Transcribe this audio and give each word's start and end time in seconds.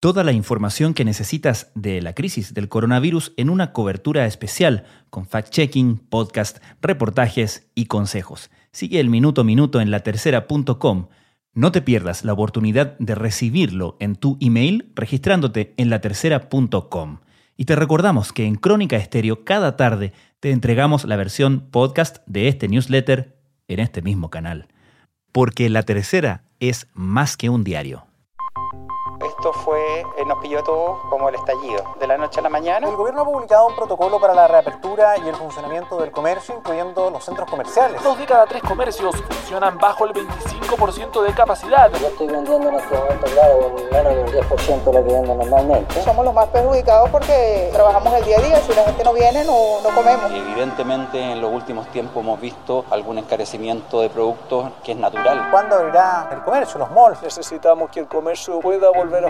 Toda 0.00 0.24
la 0.24 0.32
información 0.32 0.94
que 0.94 1.04
necesitas 1.04 1.70
de 1.74 2.00
la 2.00 2.14
crisis 2.14 2.54
del 2.54 2.70
coronavirus 2.70 3.34
en 3.36 3.50
una 3.50 3.74
cobertura 3.74 4.24
especial 4.24 4.84
con 5.10 5.26
fact-checking, 5.26 5.98
podcast, 6.08 6.56
reportajes 6.80 7.68
y 7.74 7.84
consejos. 7.84 8.50
Sigue 8.72 8.98
el 8.98 9.10
minuto 9.10 9.42
a 9.42 9.44
minuto 9.44 9.78
en 9.78 9.90
latercera.com. 9.90 11.08
No 11.52 11.70
te 11.70 11.82
pierdas 11.82 12.24
la 12.24 12.32
oportunidad 12.32 12.96
de 12.98 13.14
recibirlo 13.14 13.98
en 14.00 14.16
tu 14.16 14.38
email 14.40 14.90
registrándote 14.94 15.74
en 15.76 15.90
latercera.com. 15.90 17.18
Y 17.58 17.66
te 17.66 17.76
recordamos 17.76 18.32
que 18.32 18.46
en 18.46 18.54
Crónica 18.54 18.96
Estéreo 18.96 19.44
cada 19.44 19.76
tarde 19.76 20.14
te 20.40 20.50
entregamos 20.50 21.04
la 21.04 21.16
versión 21.16 21.68
podcast 21.70 22.26
de 22.26 22.48
este 22.48 22.68
newsletter 22.68 23.36
en 23.68 23.80
este 23.80 24.00
mismo 24.00 24.30
canal. 24.30 24.68
Porque 25.30 25.68
La 25.68 25.82
Tercera 25.82 26.44
es 26.58 26.88
más 26.94 27.36
que 27.36 27.50
un 27.50 27.64
diario. 27.64 28.09
Esto 29.40 29.54
fue, 29.54 30.00
eh, 30.18 30.24
nos 30.26 30.36
pilló 30.36 30.58
a 30.58 30.62
todos 30.62 30.98
como 31.08 31.30
el 31.30 31.34
estallido. 31.34 31.82
De 31.98 32.06
la 32.06 32.18
noche 32.18 32.40
a 32.40 32.42
la 32.42 32.50
mañana. 32.50 32.86
El 32.86 32.94
gobierno 32.94 33.22
ha 33.22 33.24
publicado 33.24 33.68
un 33.68 33.74
protocolo 33.74 34.20
para 34.20 34.34
la 34.34 34.46
reapertura 34.46 35.16
y 35.16 35.26
el 35.26 35.34
funcionamiento 35.34 35.96
del 35.96 36.10
comercio, 36.10 36.54
incluyendo 36.54 37.08
los 37.08 37.24
centros 37.24 37.48
comerciales. 37.48 38.02
Dos 38.02 38.18
de 38.18 38.26
cada 38.26 38.44
tres 38.44 38.62
comercios 38.62 39.16
funcionan 39.16 39.78
bajo 39.78 40.04
el 40.04 40.12
25% 40.12 41.22
de 41.22 41.32
capacidad. 41.32 41.90
Yo 41.90 42.08
estoy 42.08 42.26
vendiendo 42.26 42.68
en 42.68 42.74
este 42.74 42.94
momento, 42.94 43.26
claro, 43.32 43.74
menos 43.90 44.14
de 44.14 44.20
un 44.20 44.46
10% 44.46 44.84
de 44.84 44.92
lo 44.92 45.06
que 45.06 45.12
vendo 45.14 45.34
normalmente. 45.34 46.02
Somos 46.02 46.22
los 46.22 46.34
más 46.34 46.46
perjudicados 46.48 47.08
porque 47.08 47.70
trabajamos 47.72 48.12
el 48.12 48.24
día 48.26 48.36
a 48.36 48.42
día. 48.42 48.60
Si 48.60 48.74
la 48.74 48.84
gente 48.84 49.02
no 49.02 49.14
viene, 49.14 49.42
no, 49.44 49.80
no 49.82 49.88
comemos. 49.94 50.30
Evidentemente, 50.30 51.18
en 51.18 51.40
los 51.40 51.50
últimos 51.50 51.86
tiempos 51.86 52.22
hemos 52.22 52.38
visto 52.38 52.84
algún 52.90 53.16
encarecimiento 53.16 54.02
de 54.02 54.10
productos 54.10 54.70
que 54.84 54.92
es 54.92 54.98
natural. 54.98 55.48
¿Cuándo 55.50 55.76
abrirá 55.76 56.28
el 56.30 56.42
comercio, 56.42 56.78
los 56.78 56.90
malls? 56.90 57.22
Necesitamos 57.22 57.88
que 57.88 58.00
el 58.00 58.06
comercio 58.06 58.60
pueda 58.60 58.90
volver 58.90 59.24
a 59.24 59.29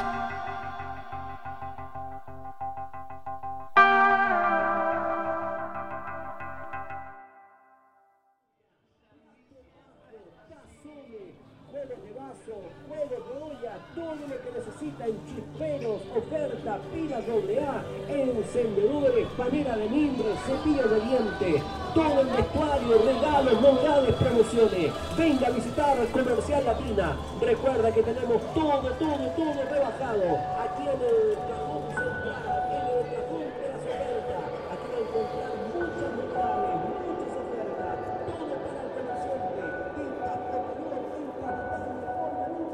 Chisperos, 15.41 16.01
oferta, 16.15 16.79
pilas 16.93 17.23
AA, 17.27 17.83
encendedores, 18.09 19.27
panera 19.37 19.75
de 19.75 19.89
mimbre, 19.89 20.25
cepillo 20.45 20.87
de 20.87 21.01
dientes, 21.01 21.63
todo 21.93 22.21
el 22.21 22.27
vestuario, 22.27 22.97
regalos, 23.05 23.61
novedades, 23.61 24.15
promociones. 24.15 24.91
Venga 25.17 25.47
a 25.47 25.51
visitar 25.51 25.97
Comercial 26.11 26.65
Latina. 26.65 27.17
Recuerda 27.41 27.91
que 27.91 28.03
tenemos 28.03 28.41
todo, 28.53 28.91
todo, 28.99 29.27
todo 29.35 29.53
rebajado. 29.69 30.37
Aquí 30.59 30.83
en 30.83 31.01
el 31.01 31.60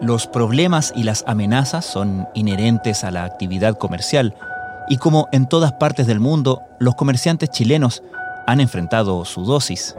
Los 0.08 0.26
problemas 0.26 0.94
y 0.96 1.04
las 1.04 1.26
amenazas 1.28 1.84
son 1.84 2.30
inherentes 2.34 3.04
a 3.04 3.12
la 3.12 3.26
actividad 3.26 3.78
comercial 3.78 4.36
y 4.88 4.96
como 4.96 5.28
en 5.34 5.48
todas 5.48 5.74
partes 5.74 6.08
del 6.08 6.22
mundo, 6.22 6.62
los 6.80 6.96
comerciantes 6.96 7.50
chilenos 7.50 8.04
han 8.46 8.62
enfrentado 8.62 9.26
su 9.26 9.44
dosis. 9.44 9.98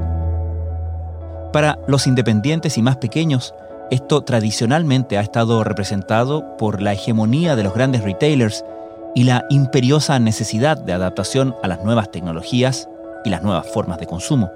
Para 1.53 1.78
los 1.87 2.06
independientes 2.06 2.78
y 2.78 2.83
más 2.83 2.97
pequeños, 2.97 3.53
esto 3.91 4.22
tradicionalmente 4.22 5.19
ha 5.19 5.21
estado 5.21 5.62
representado 5.62 6.56
por 6.56 6.81
la 6.81 6.94
hegemonía 6.94 7.54
de 7.54 7.65
los 7.65 7.75
grandes 7.75 8.03
retailers 8.03 8.65
y 9.15 9.25
la 9.25 9.44
imperiosa 9.50 10.19
necesidad 10.19 10.78
de 10.78 10.94
adaptación 10.94 11.54
a 11.62 11.69
las 11.69 11.84
nuevas 11.84 12.10
tecnologías 12.10 12.88
y 13.27 13.28
las 13.28 13.43
nuevas 13.43 13.66
formas 13.66 13.99
de 13.99 14.06
consumo. 14.06 14.50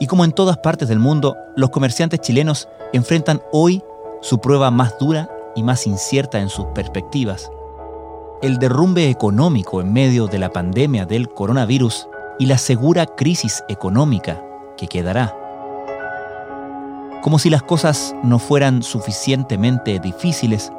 Y 0.00 0.06
como 0.06 0.24
en 0.24 0.32
todas 0.32 0.56
partes 0.56 0.88
del 0.88 0.98
mundo, 0.98 1.36
los 1.56 1.68
comerciantes 1.68 2.22
chilenos 2.22 2.68
enfrentan 2.94 3.42
hoy 3.52 3.82
su 4.24 4.38
prueba 4.38 4.70
más 4.70 4.98
dura 4.98 5.28
y 5.54 5.62
más 5.62 5.86
incierta 5.86 6.40
en 6.40 6.48
sus 6.48 6.64
perspectivas. 6.74 7.52
El 8.40 8.56
derrumbe 8.56 9.10
económico 9.10 9.82
en 9.82 9.92
medio 9.92 10.28
de 10.28 10.38
la 10.38 10.50
pandemia 10.50 11.04
del 11.04 11.28
coronavirus 11.28 12.08
y 12.38 12.46
la 12.46 12.56
segura 12.56 13.04
crisis 13.04 13.62
económica 13.68 14.42
que 14.78 14.86
quedará. 14.86 15.36
Como 17.22 17.38
si 17.38 17.50
las 17.50 17.64
cosas 17.64 18.16
no 18.22 18.38
fueran 18.38 18.82
suficientemente 18.82 19.98
difíciles 19.98 20.72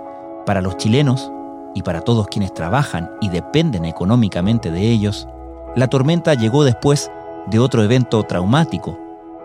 para 0.47 0.61
los 0.61 0.77
chilenos 0.77 1.31
y 1.75 1.83
para 1.83 2.01
todos 2.01 2.27
quienes 2.27 2.51
trabajan 2.51 3.11
y 3.21 3.29
dependen 3.29 3.85
económicamente 3.85 4.71
de 4.71 4.89
ellos, 4.89 5.27
la 5.75 5.87
tormenta 5.87 6.33
llegó 6.33 6.63
después 6.63 7.11
de 7.45 7.59
otro 7.59 7.83
evento 7.83 8.23
traumático, 8.23 8.97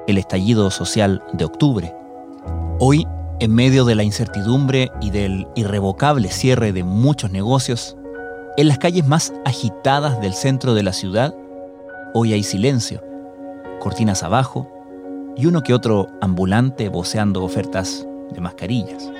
el 0.07 0.17
estallido 0.17 0.71
social 0.71 1.23
de 1.35 1.45
octubre. 1.45 1.95
Hoy, 2.79 3.07
en 3.41 3.55
medio 3.55 3.87
de 3.87 3.95
la 3.95 4.03
incertidumbre 4.03 4.93
y 5.01 5.11
del 5.11 5.49
irrevocable 5.55 6.29
cierre 6.29 6.73
de 6.73 6.85
muchos 6.85 7.31
negocios, 7.31 7.97
en 8.59 8.69
las 8.69 8.79
calles 8.79 9.07
más 9.07 9.33
agitadas 9.47 10.21
del 10.21 10.35
centro 10.35 10.75
de 10.75 10.83
la 10.83 10.93
ciudad, 10.93 11.35
hoy 12.13 12.35
hay 12.35 12.43
silencio, 12.43 13.03
cortinas 13.81 14.23
abajo 14.23 14.71
y 15.37 15.47
uno 15.47 15.63
que 15.63 15.73
otro 15.73 16.09
ambulante 16.21 16.91
voceando 16.91 17.43
ofertas 17.43 18.07
de 18.31 18.41
mascarillas. 18.43 19.11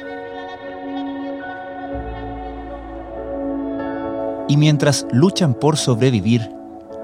Y 4.49 4.57
mientras 4.59 5.07
luchan 5.13 5.55
por 5.55 5.79
sobrevivir, 5.79 6.51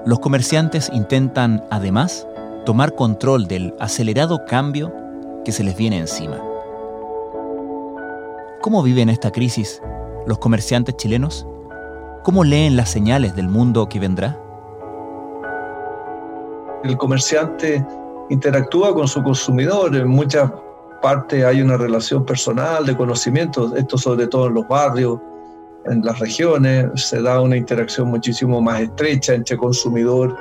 los 0.05 0.19
comerciantes 0.19 0.91
intentan 0.93 1.63
además 1.71 2.27
tomar 2.65 2.93
control 2.93 3.47
del 3.47 3.73
acelerado 3.79 4.45
cambio 4.45 4.93
que 5.43 5.51
se 5.51 5.63
les 5.63 5.75
viene 5.75 5.97
encima. 5.97 6.46
¿Cómo 8.61 8.81
viven 8.81 9.09
esta 9.09 9.31
crisis 9.31 9.81
los 10.25 10.39
comerciantes 10.39 10.97
chilenos? 10.97 11.47
¿Cómo 12.23 12.43
leen 12.43 12.75
las 12.75 12.89
señales 12.89 13.35
del 13.35 13.47
mundo 13.49 13.87
que 13.87 13.99
vendrá? 13.99 14.37
El 16.83 16.97
comerciante 16.97 17.85
interactúa 18.29 18.93
con 18.93 19.07
su 19.07 19.21
consumidor, 19.23 19.95
en 19.95 20.07
muchas 20.07 20.51
partes 21.01 21.45
hay 21.45 21.61
una 21.61 21.77
relación 21.77 22.25
personal 22.25 22.85
de 22.85 22.97
conocimiento, 22.97 23.75
esto 23.75 23.97
sobre 23.97 24.27
todo 24.27 24.47
en 24.47 24.55
los 24.55 24.67
barrios, 24.67 25.19
en 25.85 26.03
las 26.03 26.19
regiones, 26.19 26.87
se 26.95 27.21
da 27.21 27.39
una 27.39 27.55
interacción 27.55 28.09
muchísimo 28.09 28.59
más 28.61 28.81
estrecha 28.81 29.33
entre 29.33 29.55
consumidor 29.55 30.35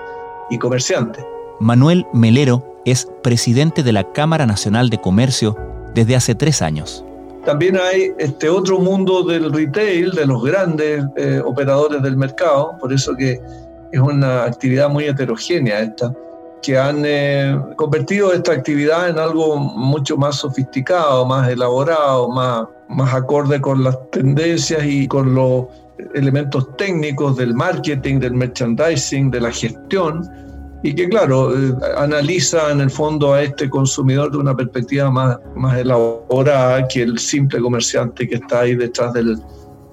y 0.50 0.58
comerciante. 0.58 1.24
Manuel 1.60 2.06
Melero 2.12 2.64
es 2.84 3.08
presidente 3.22 3.82
de 3.82 3.92
la 3.92 4.10
Cámara 4.12 4.46
Nacional 4.46 4.90
de 4.90 5.00
Comercio 5.00 5.56
desde 5.94 6.16
hace 6.16 6.34
tres 6.34 6.62
años. 6.62 7.04
También 7.46 7.78
hay 7.78 8.12
este 8.18 8.48
otro 8.48 8.80
mundo 8.80 9.22
del 9.22 9.52
retail, 9.52 10.10
de 10.10 10.26
los 10.26 10.42
grandes 10.42 11.04
eh, 11.16 11.40
operadores 11.44 12.02
del 12.02 12.16
mercado, 12.16 12.76
por 12.80 12.92
eso 12.92 13.14
que 13.14 13.40
es 13.92 14.00
una 14.00 14.42
actividad 14.42 14.90
muy 14.90 15.04
heterogénea 15.04 15.78
esta, 15.78 16.12
que 16.60 16.76
han 16.76 17.04
eh, 17.06 17.56
convertido 17.76 18.32
esta 18.32 18.50
actividad 18.50 19.10
en 19.10 19.20
algo 19.20 19.58
mucho 19.58 20.16
más 20.16 20.36
sofisticado, 20.36 21.24
más 21.24 21.48
elaborado, 21.48 22.28
más, 22.28 22.66
más 22.88 23.14
acorde 23.14 23.60
con 23.60 23.84
las 23.84 23.96
tendencias 24.10 24.84
y 24.84 25.06
con 25.06 25.32
los 25.32 25.66
elementos 26.14 26.76
técnicos 26.76 27.36
del 27.36 27.54
marketing, 27.54 28.18
del 28.18 28.34
merchandising, 28.34 29.30
de 29.30 29.40
la 29.40 29.52
gestión, 29.52 30.28
y 30.86 30.94
que 30.94 31.08
claro, 31.08 31.52
eh, 31.52 31.74
analiza 31.96 32.70
en 32.70 32.80
el 32.80 32.90
fondo 32.90 33.34
a 33.34 33.42
este 33.42 33.68
consumidor 33.68 34.30
de 34.30 34.38
una 34.38 34.54
perspectiva 34.54 35.10
más, 35.10 35.36
más 35.56 35.78
elaborada 35.78 36.86
que 36.86 37.02
el 37.02 37.18
simple 37.18 37.60
comerciante 37.60 38.28
que 38.28 38.36
está 38.36 38.60
ahí 38.60 38.76
detrás 38.76 39.12
del, 39.12 39.36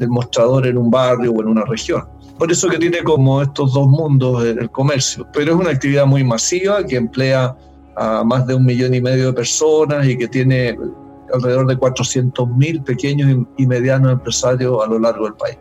mostrador 0.08 0.68
en 0.68 0.78
un 0.78 0.92
barrio 0.92 1.32
o 1.32 1.42
en 1.42 1.48
una 1.48 1.64
región. 1.64 2.04
Por 2.38 2.52
eso 2.52 2.68
que 2.68 2.78
tiene 2.78 3.02
como 3.04 3.42
estos 3.42 3.74
dos 3.74 3.88
mundos 3.88 4.44
el 4.44 4.70
comercio. 4.70 5.26
Pero 5.32 5.54
es 5.54 5.60
una 5.62 5.70
actividad 5.70 6.06
muy 6.06 6.26
masiva 6.26 6.84
que 6.84 6.98
emplea 6.98 7.56
a 7.96 8.24
más 8.24 8.46
de 8.46 8.54
un 8.54 8.66
millón 8.66 8.94
y 8.94 9.00
medio 9.00 9.28
de 9.28 9.34
personas 9.34 10.06
y 10.06 10.18
que 10.18 10.28
tiene 10.28 10.78
alrededor 11.34 11.68
de 11.68 11.78
400 11.78 12.50
mil 12.50 12.84
pequeños 12.84 13.46
y 13.58 13.66
medianos 13.66 14.12
empresarios 14.12 14.78
a 14.84 14.90
lo 14.90 15.00
largo 15.00 15.24
del 15.24 15.36
país. 15.36 15.58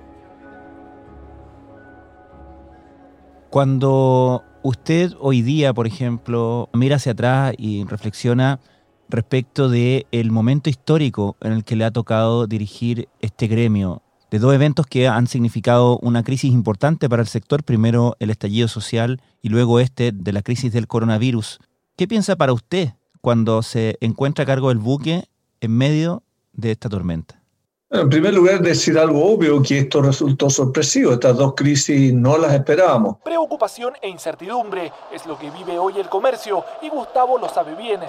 Cuando 3.49 4.43
usted 4.63 5.13
hoy 5.19 5.43
día, 5.43 5.73
por 5.73 5.87
ejemplo, 5.87 6.69
mira 6.73 6.97
hacia 6.97 7.13
atrás 7.13 7.55
y 7.59 7.85
reflexiona 7.85 8.61
respecto 9.09 9.69
del 9.69 10.07
el 10.11 10.31
momento 10.31 10.71
histórico 10.71 11.37
en 11.41 11.53
el 11.53 11.65
que 11.65 11.77
le 11.77 11.85
ha 11.85 11.91
tocado 11.91 12.47
dirigir 12.47 13.09
este 13.21 13.47
gremio, 13.47 14.03
de 14.31 14.39
dos 14.39 14.55
eventos 14.55 14.87
que 14.87 15.09
han 15.09 15.27
significado 15.27 15.99
una 15.99 16.23
crisis 16.23 16.53
importante 16.53 17.09
para 17.09 17.23
el 17.23 17.29
sector, 17.29 17.65
primero 17.65 18.17
el 18.21 18.31
estallido 18.31 18.69
social 18.69 19.21
y 19.43 19.51
luego 19.51 19.81
este 19.81 20.13
de 20.13 20.33
la 20.33 20.43
crisis 20.43 20.73
del 20.73 20.87
coronavirus. 20.87 21.59
¿Qué 21.97 22.09
piensa 22.09 22.37
para 22.37 22.55
usted 22.55 22.95
cuando 23.21 23.63
se 23.63 23.99
encuentra 24.01 24.45
a 24.45 24.47
cargo 24.47 24.71
del 24.71 24.79
buque 24.79 25.29
en 25.61 25.77
medio 25.77 26.23
de 26.53 26.71
esta 26.73 26.89
tormenta? 26.89 27.42
En 27.95 28.09
primer 28.09 28.33
lugar, 28.33 28.63
decir 28.63 28.99
algo 28.99 29.23
obvio, 29.23 29.63
que 29.63 29.81
esto 29.81 30.01
resultó 30.01 30.49
sorpresivo. 30.49 31.13
Estas 31.13 31.37
dos 31.37 31.53
crisis 31.55 32.11
no 32.15 32.39
las 32.39 32.55
esperábamos. 32.55 33.19
Preocupación 33.23 33.93
e 34.01 34.09
incertidumbre 34.09 34.91
es 35.13 35.27
lo 35.27 35.39
que 35.39 35.51
vive 35.51 35.79
hoy 35.79 36.01
el 36.01 36.09
comercio 36.09 36.65
y 36.81 36.89
Gustavo 36.89 37.37
lo 37.37 37.51
sabe 37.51 37.75
bien. 37.75 38.01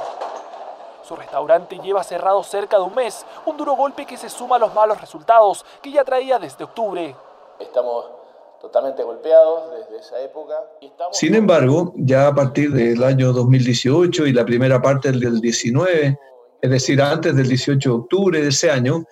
Su 1.06 1.18
restaurante 1.18 1.78
lleva 1.84 2.02
cerrado 2.02 2.42
cerca 2.44 2.78
de 2.78 2.84
un 2.84 2.96
mes, 2.96 3.26
un 3.46 3.58
duro 3.58 3.76
golpe 3.76 4.06
que 4.06 4.16
se 4.16 4.30
suma 4.30 4.56
a 4.56 4.60
los 4.60 4.74
malos 4.74 5.02
resultados 5.02 5.66
que 5.82 5.92
ya 5.92 6.06
traía 6.06 6.40
desde 6.40 6.64
octubre. 6.64 7.14
Estamos 7.60 8.06
totalmente 8.62 9.04
golpeados 9.04 9.64
desde 9.72 10.00
esa 10.00 10.22
época. 10.22 10.54
Sin 11.12 11.36
embargo, 11.36 11.92
ya 11.98 12.28
a 12.28 12.34
partir 12.34 12.72
del 12.72 13.04
año 13.04 13.34
2018 13.34 14.28
y 14.28 14.32
la 14.32 14.46
primera 14.46 14.82
parte 14.82 15.12
del 15.12 15.42
19, 15.42 16.18
es 16.62 16.72
decir, 16.72 17.02
antes 17.02 17.36
del 17.36 17.50
18 17.50 17.90
de 17.90 17.96
octubre 17.96 18.42
de 18.42 18.48
ese 18.48 18.72
año, 18.72 19.04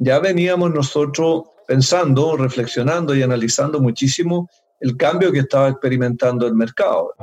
ya 0.00 0.18
veníamos 0.18 0.72
nosotros 0.72 1.44
pensando, 1.68 2.36
reflexionando 2.36 3.14
y 3.14 3.22
analizando 3.22 3.80
muchísimo 3.80 4.48
el 4.80 4.96
cambio 4.96 5.30
que 5.30 5.40
estaba 5.40 5.68
experimentando 5.68 6.46
el 6.46 6.54
mercado. 6.54 7.14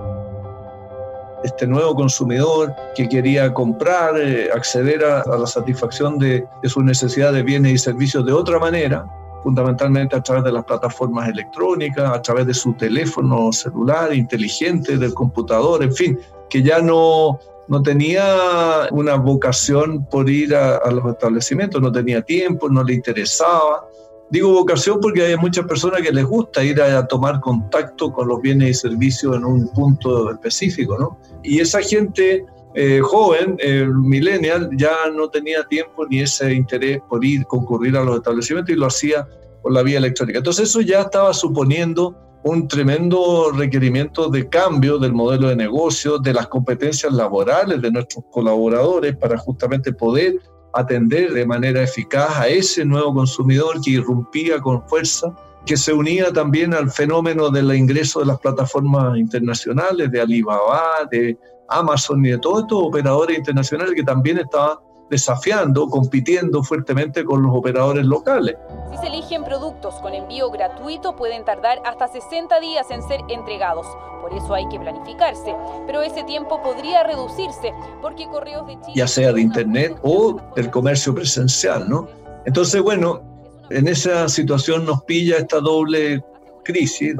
Este 1.43 1.65
nuevo 1.67 1.95
consumidor 1.95 2.73
que 2.95 3.09
quería 3.09 3.51
comprar, 3.53 4.17
eh, 4.19 4.49
acceder 4.53 5.03
a, 5.03 5.23
la 5.37 5.47
satisfacción 5.47 6.19
de, 6.19 6.45
de 6.61 6.69
sus 6.69 6.83
necesidades 6.83 7.35
de 7.35 7.43
bienes 7.43 7.73
y 7.73 7.77
servicios 7.77 8.25
de 8.25 8.33
otra 8.33 8.59
manera, 8.59 9.05
fundamentalmente 9.43 10.15
a 10.15 10.21
través 10.21 10.43
de 10.43 10.51
las 10.51 10.63
plataformas 10.63 11.29
electrónicas, 11.29 12.11
a 12.11 12.21
través 12.21 12.45
de 12.45 12.53
su 12.53 12.73
teléfono 12.73 13.51
celular 13.51 14.13
inteligente, 14.13 14.97
del 14.97 15.13
computador, 15.13 15.83
en 15.83 15.93
fin, 15.93 16.19
que 16.49 16.61
ya 16.61 16.79
no, 16.79 17.39
no 17.67 17.83
tenía 17.83 18.87
una 18.91 19.15
vocación 19.15 20.05
por 20.05 20.29
ir 20.29 20.55
a, 20.55 20.89
los 20.91 21.05
establecimientos, 21.13 21.81
no 21.81 21.91
tenía 21.91 22.21
tiempo, 22.21 22.69
no 22.69 22.83
le 22.83 22.93
interesaba. 22.93 23.87
Digo 24.29 24.51
vocación 24.51 24.99
porque 25.01 25.23
hay 25.25 25.37
muchas 25.37 25.65
personas 25.65 26.01
que 26.01 26.11
les 26.11 26.25
gusta 26.25 26.63
ir 26.63 26.81
a, 26.81 27.07
tomar 27.07 27.39
contacto 27.39 28.11
con 28.11 28.27
los 28.27 28.41
bienes 28.41 28.69
y 28.69 28.73
servicios 28.73 29.35
en 29.35 29.45
un 29.45 29.67
punto 29.69 30.31
específico, 30.31 30.97
¿no? 30.97 31.17
Y 31.43 31.59
esa 31.59 31.81
gente 31.81 32.45
eh, 32.75 32.99
joven, 33.01 33.57
eh, 33.59 33.85
millennial, 33.85 34.69
ya 34.77 34.95
no 35.13 35.29
tenía 35.29 35.63
tiempo 35.63 36.05
ni 36.07 36.21
ese 36.21 36.53
interés 36.53 36.99
por 37.09 37.23
ir, 37.23 37.45
concurrir 37.45 37.95
a 37.97 38.03
los 38.03 38.17
establecimientos 38.17 38.75
y 38.75 38.77
lo 38.77 38.87
hacía 38.87 39.27
por 39.61 39.73
la 39.73 39.81
vía 39.81 39.97
electrónica. 39.97 40.39
Entonces 40.39 40.69
eso 40.69 40.81
ya 40.81 41.01
estaba 41.01 41.33
suponiendo 41.33 42.15
un 42.47 42.67
tremendo 42.67 43.51
requerimiento 43.51 44.29
de 44.29 44.47
cambio 44.47 44.97
del 44.97 45.11
modelo 45.11 45.49
de 45.49 45.55
negocio, 45.55 46.17
de 46.17 46.33
las 46.33 46.47
competencias 46.47 47.11
laborales 47.11 47.81
de 47.81 47.91
nuestros 47.91 48.23
colaboradores 48.31 49.17
para 49.17 49.37
justamente 49.37 49.91
poder 49.91 50.39
atender 50.73 51.33
de 51.33 51.45
manera 51.45 51.83
eficaz 51.83 52.37
a 52.37 52.47
ese 52.47 52.85
nuevo 52.85 53.13
consumidor 53.13 53.81
que 53.81 53.91
irrumpía 53.91 54.61
con 54.61 54.87
fuerza, 54.87 55.35
que 55.65 55.75
se 55.75 55.91
unía 55.91 56.31
también 56.31 56.73
al 56.73 56.89
fenómeno 56.89 57.49
del 57.49 57.75
ingreso 57.75 58.21
de 58.21 58.27
las 58.27 58.39
plataformas 58.39 59.17
internacionales, 59.17 60.09
de 60.09 60.21
Alibaba, 60.21 61.05
de 61.11 61.37
Amazon 61.67 62.25
y 62.25 62.29
de 62.29 62.37
todos 62.37 62.61
estos 62.61 62.81
operadores 62.81 63.37
internacionales 63.37 63.93
que 63.93 64.03
también 64.03 64.37
estaban 64.37 64.77
desafiando, 65.09 65.87
compitiendo 65.87 66.63
fuertemente 66.63 67.23
con 67.23 67.41
los 67.41 67.55
operadores 67.55 68.05
locales. 68.05 68.55
Si 68.91 68.97
se 68.97 69.07
eligen 69.07 69.43
productos 69.43 69.95
con 69.95 70.13
envío 70.13 70.49
gratuito, 70.51 71.15
pueden 71.15 71.45
tardar 71.45 71.81
hasta 71.85 72.07
60 72.07 72.59
días 72.59 72.89
en 72.91 73.01
ser 73.03 73.21
entregados. 73.29 73.85
Por 74.21 74.33
eso 74.33 74.53
hay 74.53 74.67
que 74.69 74.79
planificarse. 74.79 75.55
Pero 75.85 76.01
ese 76.01 76.23
tiempo 76.23 76.61
podría 76.61 77.03
reducirse 77.03 77.73
porque 78.01 78.27
Correos 78.27 78.67
de 78.67 78.73
Chile... 78.81 78.93
Ya 78.95 79.07
sea 79.07 79.31
de 79.31 79.41
Internet 79.41 79.97
o 80.03 80.39
del 80.55 80.69
comercio 80.69 81.15
presencial, 81.15 81.87
¿no? 81.87 82.07
Entonces, 82.45 82.81
bueno, 82.81 83.21
en 83.69 83.87
esa 83.87 84.27
situación 84.29 84.85
nos 84.85 85.03
pilla 85.03 85.37
esta 85.37 85.59
doble 85.59 86.23
crisis, 86.63 87.15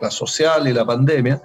la 0.00 0.10
social 0.10 0.66
y 0.68 0.72
la 0.72 0.84
pandemia. 0.84 1.40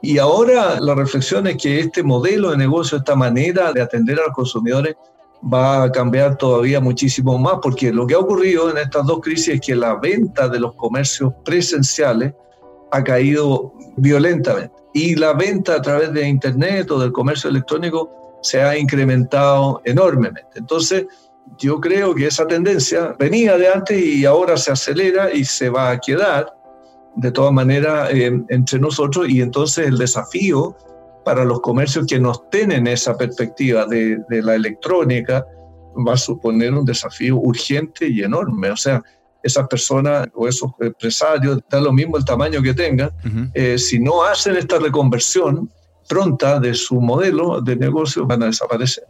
Y 0.00 0.18
ahora 0.18 0.78
la 0.80 0.94
reflexión 0.94 1.46
es 1.48 1.56
que 1.56 1.80
este 1.80 2.02
modelo 2.02 2.50
de 2.50 2.56
negocio, 2.56 2.98
esta 2.98 3.16
manera 3.16 3.72
de 3.72 3.82
atender 3.82 4.18
a 4.20 4.26
los 4.26 4.34
consumidores, 4.34 4.96
va 5.42 5.84
a 5.84 5.92
cambiar 5.92 6.36
todavía 6.36 6.80
muchísimo 6.80 7.38
más, 7.38 7.56
porque 7.62 7.92
lo 7.92 8.06
que 8.06 8.14
ha 8.14 8.18
ocurrido 8.18 8.70
en 8.70 8.78
estas 8.78 9.06
dos 9.06 9.20
crisis 9.20 9.54
es 9.54 9.60
que 9.60 9.74
la 9.74 9.94
venta 9.96 10.48
de 10.48 10.60
los 10.60 10.74
comercios 10.74 11.32
presenciales 11.44 12.34
ha 12.90 13.04
caído 13.04 13.72
violentamente 13.96 14.72
y 14.94 15.14
la 15.14 15.32
venta 15.32 15.74
a 15.74 15.82
través 15.82 16.12
de 16.12 16.26
Internet 16.26 16.90
o 16.90 16.98
del 16.98 17.12
comercio 17.12 17.50
electrónico 17.50 18.38
se 18.42 18.60
ha 18.62 18.76
incrementado 18.76 19.80
enormemente. 19.84 20.48
Entonces, 20.56 21.06
yo 21.58 21.80
creo 21.80 22.14
que 22.14 22.26
esa 22.26 22.46
tendencia 22.46 23.14
venía 23.18 23.56
de 23.56 23.68
antes 23.68 24.00
y 24.00 24.24
ahora 24.24 24.56
se 24.56 24.72
acelera 24.72 25.32
y 25.32 25.44
se 25.44 25.70
va 25.70 25.90
a 25.90 25.98
quedar 25.98 26.54
de 27.16 27.32
todas 27.32 27.52
maneras 27.52 28.10
eh, 28.12 28.30
entre 28.48 28.78
nosotros 28.78 29.28
y 29.28 29.40
entonces 29.40 29.86
el 29.88 29.98
desafío 29.98 30.76
para 31.24 31.44
los 31.44 31.60
comercios 31.60 32.06
que 32.06 32.18
no 32.18 32.34
tienen 32.50 32.86
esa 32.86 33.16
perspectiva 33.16 33.86
de, 33.86 34.18
la 34.28 34.54
electrónica 34.54 35.44
va 36.06 36.14
a 36.14 36.16
suponer 36.16 36.74
un 36.74 36.84
desafío 36.84 37.36
urgente 37.36 38.08
y 38.08 38.22
enorme. 38.22 38.70
O 38.70 38.76
sea, 38.76 39.02
esas 39.42 39.66
personas 39.68 40.28
o 40.34 40.48
esos 40.48 40.70
empresarios, 40.80 41.60
da 41.70 41.80
lo 41.80 41.92
mismo 41.92 42.16
el 42.16 42.24
tamaño 42.24 42.62
que 42.62 42.74
tengan, 42.74 43.10
eh, 43.54 43.78
si 43.78 43.98
no 43.98 44.22
hacen 44.24 44.56
esta 44.56 44.78
reconversión 44.78 45.70
pronta 46.08 46.58
de 46.58 46.74
su 46.74 47.00
modelo 47.00 47.60
de 47.60 47.76
negocio, 47.76 48.26
van 48.26 48.42
a 48.42 48.46
desaparecer. 48.46 49.04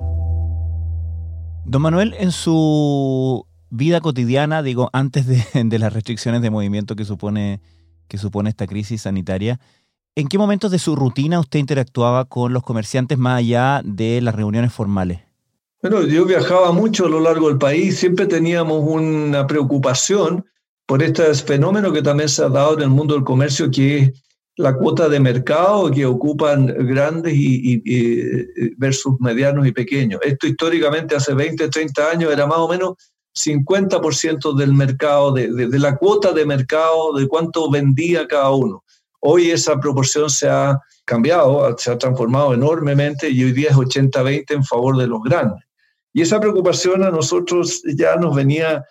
Don 1.65 1.83
Manuel, 1.83 2.15
en 2.19 2.33
su 2.33 3.47
vida 3.71 4.01
cotidiana, 4.01 4.63
digo, 4.63 4.91
antes 4.93 5.27
de, 5.27 5.45
de 5.65 5.79
las 5.79 5.93
restricciones 5.93 6.43
de 6.43 6.51
movimiento 6.51 6.97
que 6.97 7.05
supone, 7.05 7.61
que 8.09 8.19
supone 8.19 8.51
esta 8.51 8.67
crisis 8.67 9.03
sanitaria, 9.03 9.61
¿En 10.19 10.27
qué 10.27 10.37
momentos 10.37 10.73
de 10.73 10.81
su 10.81 10.97
rutina 10.97 11.39
usted 11.39 11.61
interactuaba 11.61 12.25
con 12.25 12.53
los 12.53 12.65
comerciantes 12.65 13.17
más 13.19 13.39
allá 13.39 13.83
de 13.85 14.21
las 14.21 14.35
reuniones 14.35 14.73
formales? 14.73 15.21
Bueno, 15.81 16.03
yo 16.03 16.25
viajaba 16.25 16.73
mucho 16.73 17.07
a 17.07 17.09
lo 17.09 17.21
largo 17.21 17.47
del 17.47 17.57
país, 17.57 18.01
siempre 18.01 18.27
teníamos 18.27 18.83
una 18.85 19.47
preocupación 19.47 20.45
por 20.87 21.05
este 21.05 21.33
fenómeno 21.35 21.93
que 21.93 22.03
también 22.03 22.29
se 22.29 22.43
ha 22.43 22.49
dado 22.49 22.75
en 22.75 22.83
el 22.83 22.89
mundo 22.89 23.15
del 23.15 23.23
comercio, 23.23 23.71
que 23.71 23.99
es 23.99 24.25
la 24.57 24.75
cuota 24.75 25.09
de 25.09 25.21
mercado 25.21 25.89
que 25.89 26.05
ocupan 26.05 26.67
grandes 26.67 27.35
y, 27.37 27.81
versus 28.77 29.21
medianos 29.21 29.69
y 29.69 29.71
pequeños. 29.71 30.19
Esto 30.25 30.49
históricamente 30.49 31.15
hace 31.15 31.33
20, 31.33 31.69
30 31.69 32.11
años 32.11 32.33
era 32.33 32.45
más 32.45 32.59
o 32.59 32.67
menos 32.67 32.95
50% 33.37 34.57
del 34.57 34.75
mercado, 34.75 35.31
de 35.31 35.79
la 35.79 35.97
cuota 35.97 36.33
de 36.33 36.45
mercado, 36.45 37.13
de 37.13 37.29
cuánto 37.29 37.71
vendía 37.71 38.27
cada 38.27 38.51
uno. 38.51 38.83
Hoy 39.21 39.51
esa 39.51 39.79
proporción 39.79 40.31
se 40.31 40.49
ha 40.49 40.79
cambiado, 41.05 41.77
se 41.79 41.91
ha 41.91 41.99
transformado 41.99 42.55
enormemente 42.55 43.29
y 43.31 43.45
hoy 43.45 43.53
día 43.53 43.71
es 43.71 43.77
80-20 43.77 44.55
en 44.55 44.65
favor 44.65 44.97
de 44.97 45.07
los 45.07 45.23
grandes. 45.23 45.65
Y 46.13 46.23
esa 46.23 46.41
preocupación 46.41 47.03
a 47.03 47.11
nosotros 47.11 47.83
ya 47.97 48.17
nos 48.17 48.35
venía 48.35 48.85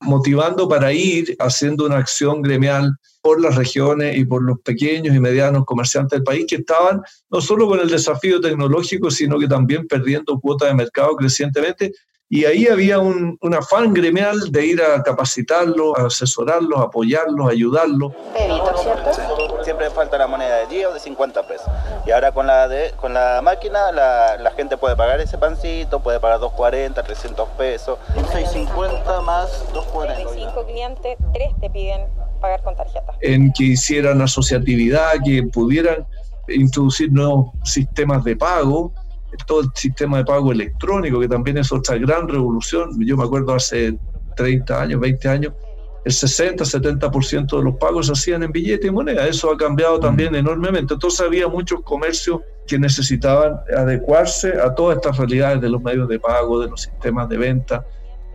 motivando 0.00 0.68
para 0.68 0.92
ir 0.92 1.36
haciendo 1.38 1.86
una 1.86 1.98
acción 1.98 2.42
gremial 2.42 2.96
por 3.22 3.40
las 3.40 3.56
regiones 3.56 4.16
y 4.16 4.24
por 4.24 4.42
los 4.42 4.60
pequeños 4.60 5.16
y 5.16 5.20
medianos 5.20 5.64
comerciantes 5.64 6.18
del 6.18 6.24
país 6.24 6.44
que 6.46 6.56
estaban 6.56 7.00
no 7.30 7.40
solo 7.40 7.66
con 7.66 7.80
el 7.80 7.88
desafío 7.88 8.40
tecnológico, 8.40 9.10
sino 9.10 9.38
que 9.38 9.48
también 9.48 9.86
perdiendo 9.86 10.38
cuota 10.38 10.66
de 10.66 10.74
mercado 10.74 11.16
crecientemente 11.16 11.92
y 12.28 12.46
ahí 12.46 12.66
había 12.66 12.98
un, 12.98 13.38
afán 13.56 13.92
gremial 13.92 14.50
de 14.50 14.66
ir 14.66 14.82
a 14.82 15.02
capacitarlos, 15.02 15.96
a 15.98 16.06
asesorarlos, 16.06 16.80
apoyarlos, 16.80 17.50
ayudarlos. 17.50 18.12
Siempre 19.62 19.90
falta 19.90 20.16
la 20.18 20.26
moneda 20.26 20.56
de 20.58 20.66
10 20.66 20.86
o 20.86 20.94
de 20.94 21.00
50 21.00 21.46
pesos. 21.46 21.68
Y 22.06 22.10
ahora 22.10 22.32
con 22.32 22.46
la, 22.46 22.66
de, 22.66 22.92
con 23.00 23.14
la 23.14 23.40
máquina 23.42 23.92
la, 23.92 24.36
la 24.38 24.50
gente 24.52 24.76
puede 24.76 24.96
pagar 24.96 25.20
ese 25.20 25.36
pancito, 25.38 26.02
puede 26.02 26.18
pagar 26.18 26.40
240, 26.40 27.02
300 27.02 27.48
pesos. 27.50 27.98
650 28.14 29.20
más 29.20 29.72
240. 29.74 30.32
5 30.34 30.66
clientes, 30.66 31.18
3 31.34 31.48
te 31.60 31.70
piden 31.70 32.00
pagar 32.40 32.62
con 32.62 32.74
tarjeta. 32.74 33.14
En 33.20 33.52
que 33.52 33.64
hicieran 33.64 34.22
asociatividad, 34.22 35.12
que 35.24 35.42
pudieran 35.44 36.06
introducir 36.48 37.12
nuevos 37.12 37.50
sistemas 37.64 38.24
de 38.24 38.36
pago 38.36 38.92
todo 39.46 39.60
el 39.60 39.68
sistema 39.74 40.18
de 40.18 40.24
pago 40.24 40.52
electrónico, 40.52 41.20
que 41.20 41.28
también 41.28 41.58
es 41.58 41.72
otra 41.72 41.96
gran 41.96 42.28
revolución. 42.28 42.90
Yo 43.04 43.16
me 43.16 43.24
acuerdo 43.24 43.54
hace 43.54 43.98
30 44.36 44.82
años, 44.82 45.00
20 45.00 45.28
años, 45.28 45.52
el 46.04 46.12
60, 46.12 46.64
70% 46.64 47.56
de 47.56 47.64
los 47.64 47.76
pagos 47.76 48.06
se 48.06 48.12
hacían 48.12 48.42
en 48.42 48.52
billete 48.52 48.88
y 48.88 48.90
moneda. 48.90 49.26
Eso 49.26 49.50
ha 49.50 49.56
cambiado 49.56 49.98
también 49.98 50.32
mm. 50.32 50.36
enormemente. 50.36 50.94
Entonces 50.94 51.20
había 51.20 51.48
muchos 51.48 51.80
comercios 51.82 52.40
que 52.66 52.78
necesitaban 52.78 53.60
adecuarse 53.76 54.52
a 54.60 54.74
todas 54.74 54.96
estas 54.96 55.16
realidades 55.16 55.60
de 55.60 55.70
los 55.70 55.82
medios 55.82 56.08
de 56.08 56.18
pago, 56.18 56.60
de 56.60 56.68
los 56.68 56.82
sistemas 56.82 57.28
de 57.28 57.38
venta, 57.38 57.86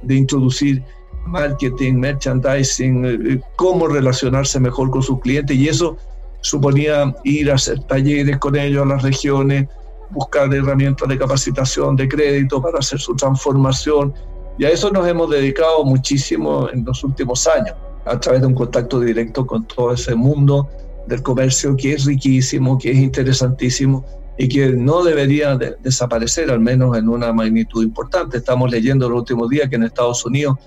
de 0.01 0.15
introducir 0.15 0.83
marketing, 1.25 1.95
merchandising, 1.95 3.05
eh, 3.05 3.41
cómo 3.55 3.87
relacionarse 3.87 4.59
mejor 4.59 4.89
con 4.89 5.03
sus 5.03 5.19
clientes 5.19 5.55
y 5.55 5.67
eso 5.67 5.97
suponía 6.41 7.13
ir 7.23 7.51
a 7.51 7.55
hacer 7.55 7.83
talleres 7.83 8.37
con 8.37 8.55
ellos 8.55 8.83
a 8.83 8.85
las 8.85 9.03
regiones, 9.03 9.67
buscar 10.11 10.53
herramientas 10.53 11.07
de 11.07 11.17
capacitación, 11.17 11.95
de 11.95 12.07
crédito 12.07 12.61
para 12.61 12.79
hacer 12.79 12.99
su 12.99 13.15
transformación. 13.15 14.13
Y 14.57 14.65
a 14.65 14.69
eso 14.69 14.89
nos 14.91 15.07
hemos 15.07 15.29
dedicado 15.29 15.83
muchísimo 15.85 16.69
en 16.69 16.83
los 16.83 17.03
últimos 17.03 17.47
años, 17.47 17.75
a 18.05 18.19
través 18.19 18.41
de 18.41 18.47
un 18.47 18.55
contacto 18.55 18.99
directo 18.99 19.45
con 19.45 19.65
todo 19.67 19.93
ese 19.93 20.15
mundo 20.15 20.67
del 21.07 21.21
comercio 21.23 21.75
que 21.75 21.93
es 21.93 22.05
riquísimo, 22.05 22.77
que 22.77 22.91
es 22.91 22.97
interesantísimo 22.97 24.05
y 24.37 24.47
que 24.47 24.69
no 24.69 25.03
debería 25.03 25.57
desaparecer, 25.57 26.49
al 26.49 26.59
menos 26.59 26.97
en 26.97 27.09
una 27.09 27.33
magnitud 27.33 27.83
importante. 27.83 28.37
Estamos 28.37 28.71
leyendo 28.71 29.09
los 29.09 29.19
últimos 29.19 29.49
días 29.49 29.69
que 29.69 29.75
en 29.75 29.83
Estados 29.83 30.25
Unidos 30.25 30.57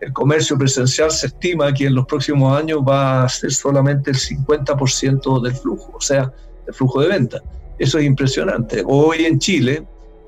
el 0.00 0.12
comercio 0.12 0.58
presencial 0.58 1.10
se 1.10 1.28
estima 1.28 1.72
que 1.72 1.86
en 1.86 1.94
los 1.94 2.04
próximos 2.04 2.58
años 2.58 2.80
va 2.86 3.24
a 3.24 3.28
ser 3.28 3.50
solamente 3.52 4.10
el 4.10 4.16
50% 4.16 5.42
del 5.42 5.54
flujo, 5.54 5.92
o 5.96 6.00
sea, 6.00 6.30
el 6.66 6.74
flujo 6.74 7.00
de 7.00 7.08
venta. 7.08 7.42
Eso 7.78 7.98
es 7.98 8.04
impresionante. 8.04 8.82
Hoy 8.86 9.24
en 9.24 9.38
Chile, 9.38 9.86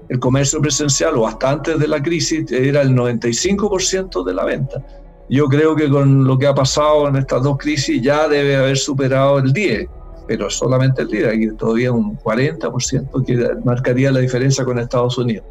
el 0.08 0.18
comercio 0.18 0.60
presencial, 0.60 1.16
o 1.16 1.26
hasta 1.26 1.50
antes 1.50 1.78
de 1.78 1.88
la 1.88 2.02
crisis, 2.02 2.50
era 2.50 2.82
el 2.82 2.90
95% 2.90 4.24
de 4.24 4.34
la 4.34 4.44
venta. 4.44 4.84
Yo 5.28 5.46
creo 5.46 5.74
que 5.74 5.88
con 5.88 6.24
lo 6.24 6.38
que 6.38 6.46
ha 6.46 6.54
pasado 6.54 7.08
en 7.08 7.16
estas 7.16 7.42
dos 7.42 7.58
crisis 7.58 8.00
ya 8.00 8.28
debe 8.28 8.56
haber 8.56 8.76
superado 8.76 9.38
el 9.38 9.52
10, 9.52 9.88
pero 10.28 10.48
solamente 10.50 11.02
el 11.02 11.08
10, 11.08 11.26
hay 11.26 11.56
todavía 11.56 11.92
un 11.92 12.16
40% 12.18 13.24
que 13.24 13.64
marcaría 13.64 14.12
la 14.12 14.20
diferencia 14.20 14.64
con 14.64 14.78
Estados 14.78 15.18
Unidos 15.18 15.44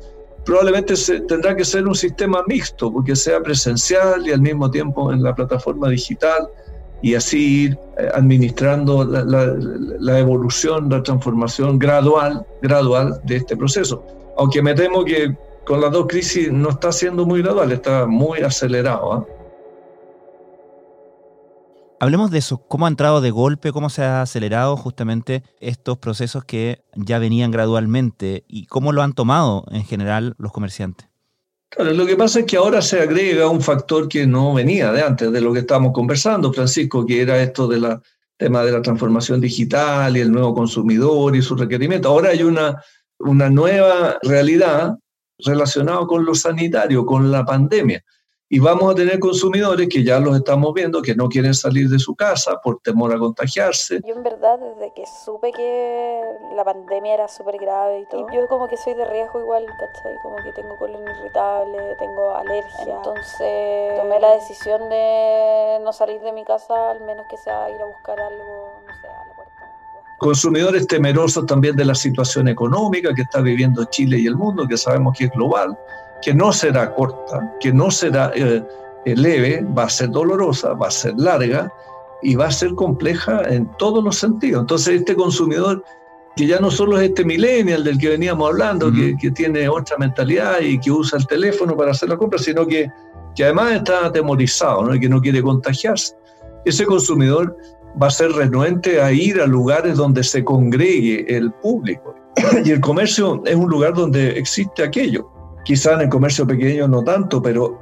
probablemente 0.46 0.96
se, 0.96 1.22
tendrá 1.22 1.56
que 1.56 1.66
ser 1.66 1.88
un 1.88 1.96
sistema 1.96 2.44
mixto, 2.48 2.94
porque 2.94 3.16
sea 3.16 3.42
presencial 3.42 4.26
y 4.28 4.32
al 4.32 4.42
mismo 4.42 4.70
tiempo 4.70 5.12
en 5.12 5.24
la 5.24 5.34
plataforma 5.34 5.90
digital 5.90 6.48
y 7.06 7.14
así 7.14 7.66
ir 7.66 7.80
eh, 8.00 8.10
administrando 8.16 9.04
la, 9.06 10.20
evolución, 10.20 10.90
la 10.90 11.04
transformación 11.04 11.78
gradual, 11.78 12.44
gradual 12.64 13.22
de 13.26 13.36
este 13.36 13.56
proceso. 13.56 14.04
Aunque 14.40 14.64
me 14.64 14.74
temo 14.74 15.06
que 15.06 15.38
con 15.68 15.82
las 15.82 15.92
dos 15.92 16.08
crisis 16.08 16.52
no 16.52 16.72
está 16.72 16.92
siendo 16.92 17.24
muy 17.24 17.44
gradual, 17.44 17.72
está 17.72 18.08
muy 18.08 18.40
acelerado. 18.40 19.14
¿ah? 19.14 19.26
Hablemos 22.00 22.32
de 22.32 22.40
eso, 22.40 22.58
cómo 22.68 22.88
ha 22.88 22.90
entrado 22.90 23.22
de 23.22 23.30
golpe, 23.30 23.72
cómo 23.72 23.92
se 23.92 24.02
ha 24.02 24.24
acelerado 24.24 24.76
justamente 24.76 25.44
estos 25.60 26.00
procesos 26.00 26.44
que 26.44 26.82
ya 26.96 27.20
venían 27.20 27.52
gradualmente 27.52 28.46
y 28.48 28.66
cómo 28.66 28.94
lo 28.94 29.04
han 29.04 29.14
tomado 29.14 29.66
en 29.70 29.84
general 29.84 30.34
los 30.40 30.52
comerciantes. 30.52 31.08
Lo 31.78 32.06
que 32.06 32.16
pasa 32.16 32.40
es 32.40 32.46
que 32.46 32.56
ahora 32.56 32.82
se 32.82 33.02
agrega 33.02 33.50
un 33.50 33.62
factor 33.62 34.08
que 34.08 34.26
no 34.26 34.54
venía 34.54 34.92
de 34.94 35.02
antes, 35.02 35.32
de 35.32 35.42
lo 35.42 35.52
que 35.52 35.60
estábamos 35.60 35.92
conversando, 35.92 36.54
Francisco, 36.54 37.06
que 37.06 37.22
era 37.22 37.42
esto 37.42 37.68
del 37.68 38.00
tema 38.38 38.64
de 38.64 38.72
la 38.72 38.82
transformación 38.82 39.42
digital 39.42 40.16
y 40.16 40.22
el 40.22 40.32
nuevo 40.32 40.54
consumidor 40.54 41.36
y 41.36 41.42
sus 41.42 41.60
requerimientos. 41.60 42.10
Ahora 42.10 42.30
hay 42.30 42.44
una, 42.44 42.82
una 43.20 43.50
nueva 43.50 44.18
realidad 44.24 44.98
relacionada 45.40 46.06
con 46.06 46.24
lo 46.24 46.34
sanitario, 46.34 47.06
con 47.06 47.30
la 47.30 47.44
pandemia. 47.44 48.04
Y 48.56 48.60
vamos 48.60 48.90
a 48.90 48.96
tener 48.96 49.20
consumidores 49.20 49.90
que 49.90 50.02
ya 50.02 50.18
los 50.18 50.34
estamos 50.34 50.74
viendo, 50.74 51.02
que 51.02 51.14
no 51.14 51.28
quieren 51.28 51.54
salir 51.54 51.90
de 51.90 52.00
su 52.00 52.16
casa 52.16 52.58
por 52.64 52.80
temor 52.80 53.14
a 53.14 53.20
contagiarse. 53.20 54.00
Yo 54.08 54.16
en 54.16 54.24
verdad 54.24 54.58
desde 54.58 54.94
que 54.94 55.04
supe 55.26 55.52
que 55.52 56.22
la 56.56 56.64
pandemia 56.64 57.16
era 57.16 57.28
súper 57.28 57.58
grave 57.58 58.00
y 58.00 58.06
todo, 58.06 58.26
yo 58.34 58.48
como 58.48 58.70
que 58.70 58.78
soy 58.78 58.94
de 58.94 59.04
riesgo 59.08 59.42
igual, 59.42 59.66
¿cachai? 59.66 60.16
Como 60.24 60.38
que 60.38 60.54
tengo 60.54 60.78
colon 60.78 61.04
irritable, 61.04 61.98
tengo 62.00 62.34
alergia. 62.34 62.96
Entonces 62.96 64.00
tomé 64.00 64.22
la 64.22 64.36
decisión 64.36 64.88
de 64.88 65.80
no 65.84 65.92
salir 65.92 66.22
de 66.22 66.32
mi 66.32 66.46
casa, 66.46 66.92
al 66.92 67.02
menos 67.02 67.26
que 67.30 67.36
sea 67.36 67.70
ir 67.70 67.82
a 67.82 67.86
buscar 67.88 68.18
algo, 68.18 68.72
no 68.88 68.94
sé, 69.02 69.08
a 69.10 69.28
la 69.28 69.36
puerta. 69.36 69.52
Consumidores 70.18 70.88
temerosos 70.88 71.46
también 71.46 71.76
de 71.76 71.84
la 71.84 71.94
situación 71.94 72.48
económica 72.48 73.14
que 73.14 73.24
está 73.24 73.42
viviendo 73.42 73.84
Chile 73.84 74.18
y 74.18 74.28
el 74.28 74.38
mundo, 74.38 74.66
que 74.66 74.78
sabemos 74.78 75.18
que 75.18 75.26
es 75.26 75.32
global 75.32 75.78
que 76.22 76.34
no 76.34 76.52
será 76.52 76.94
corta, 76.94 77.56
que 77.60 77.72
no 77.72 77.92
será 77.92 78.32
eh, 78.36 78.64
eh, 79.06 79.16
leve, 79.16 79.66
va 79.78 79.84
a 79.84 79.90
ser 79.90 80.10
dolorosa, 80.10 80.74
va 80.74 80.88
a 80.88 80.92
ser 80.92 81.14
larga 81.18 81.72
y 82.22 82.36
va 82.36 82.48
a 82.48 82.52
ser 82.52 82.74
compleja 82.76 83.42
en 83.48 83.70
todos 83.78 84.04
los 84.04 84.18
sentidos. 84.18 84.62
Entonces 84.62 85.02
este 85.02 85.16
consumidor, 85.16 85.84
que 86.36 86.48
ya 86.48 86.60
no 86.60 86.72
solo 86.72 87.00
es 87.00 87.10
este 87.10 87.24
millennial 87.24 87.84
del 87.84 87.98
que 87.98 88.10
veníamos 88.10 88.50
hablando, 88.50 88.92
que, 88.92 89.16
que, 89.18 89.32
tiene 89.32 89.70
otra 89.70 89.98
mentalidad 89.98 90.60
y 90.62 90.80
que 90.80 90.92
usa 90.92 91.20
el 91.20 91.28
teléfono 91.28 91.78
para 91.78 91.92
hacer 91.92 92.10
la 92.10 92.18
compra, 92.18 92.40
sino 92.40 92.66
que, 92.66 92.90
que 93.36 93.44
además 93.44 93.74
está 93.74 94.08
atemorizado 94.08 94.84
¿no? 94.84 94.96
y 94.96 95.00
que 95.00 95.10
no 95.10 95.22
quiere 95.22 95.42
contagiarse. 95.42 96.16
Ese 96.66 96.86
consumidor 96.86 97.56
va 98.02 98.08
a 98.08 98.12
ser 98.12 98.32
renuente 98.32 99.02
a 99.02 99.12
ir 99.12 99.40
a 99.40 99.48
lugares 99.48 99.98
donde 99.98 100.24
se 100.24 100.44
congregue 100.44 101.26
el 101.36 101.52
público. 101.52 102.16
Y 102.66 102.72
el 102.72 102.82
comercio 102.82 103.42
es 103.46 103.56
un 103.56 103.70
lugar 103.70 103.94
donde 103.94 104.38
existe 104.38 104.84
aquello. 104.84 105.30
Quizá 105.66 105.94
en 105.94 106.02
el 106.02 106.10
comercio 106.10 106.48
pequeño 106.48 106.88
no 106.88 107.04
tanto, 107.04 107.42
pero 107.42 107.78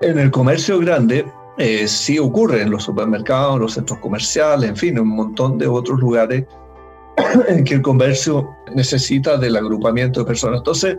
en 0.00 0.18
el 0.18 0.30
comercio 0.30 0.78
grande 0.78 1.26
eh, 1.58 1.86
sí 1.86 2.18
ocurre 2.18 2.62
en 2.62 2.70
los 2.70 2.84
supermercados, 2.84 3.60
los 3.60 3.74
centros 3.74 3.98
comerciales, 4.00 4.70
en 4.70 4.76
fin, 4.76 4.90
en 4.96 5.00
un 5.00 5.16
montón 5.16 5.58
de 5.58 5.66
otros 5.66 6.00
lugares 6.00 6.44
en 7.48 7.64
que 7.64 7.74
el 7.74 7.82
comercio 7.82 8.48
necesita 8.74 9.36
del 9.36 9.56
agrupamiento 9.56 10.20
de 10.20 10.26
personas. 10.26 10.58
Entonces, 10.58 10.96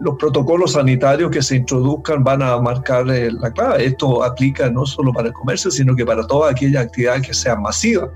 los 0.00 0.16
protocolos 0.16 0.72
sanitarios 0.72 1.30
que 1.30 1.42
se 1.42 1.56
introduzcan 1.56 2.22
van 2.22 2.42
a 2.42 2.58
marcar 2.58 3.08
eh, 3.10 3.30
la 3.32 3.50
clave. 3.50 3.86
Esto 3.86 4.22
aplica 4.22 4.70
no 4.70 4.86
solo 4.86 5.12
para 5.12 5.28
el 5.28 5.34
comercio, 5.34 5.70
sino 5.70 5.96
que 5.96 6.06
para 6.06 6.26
toda 6.26 6.50
aquella 6.50 6.82
actividad 6.82 7.20
que 7.20 7.34
sea 7.34 7.56
masiva. 7.56 8.10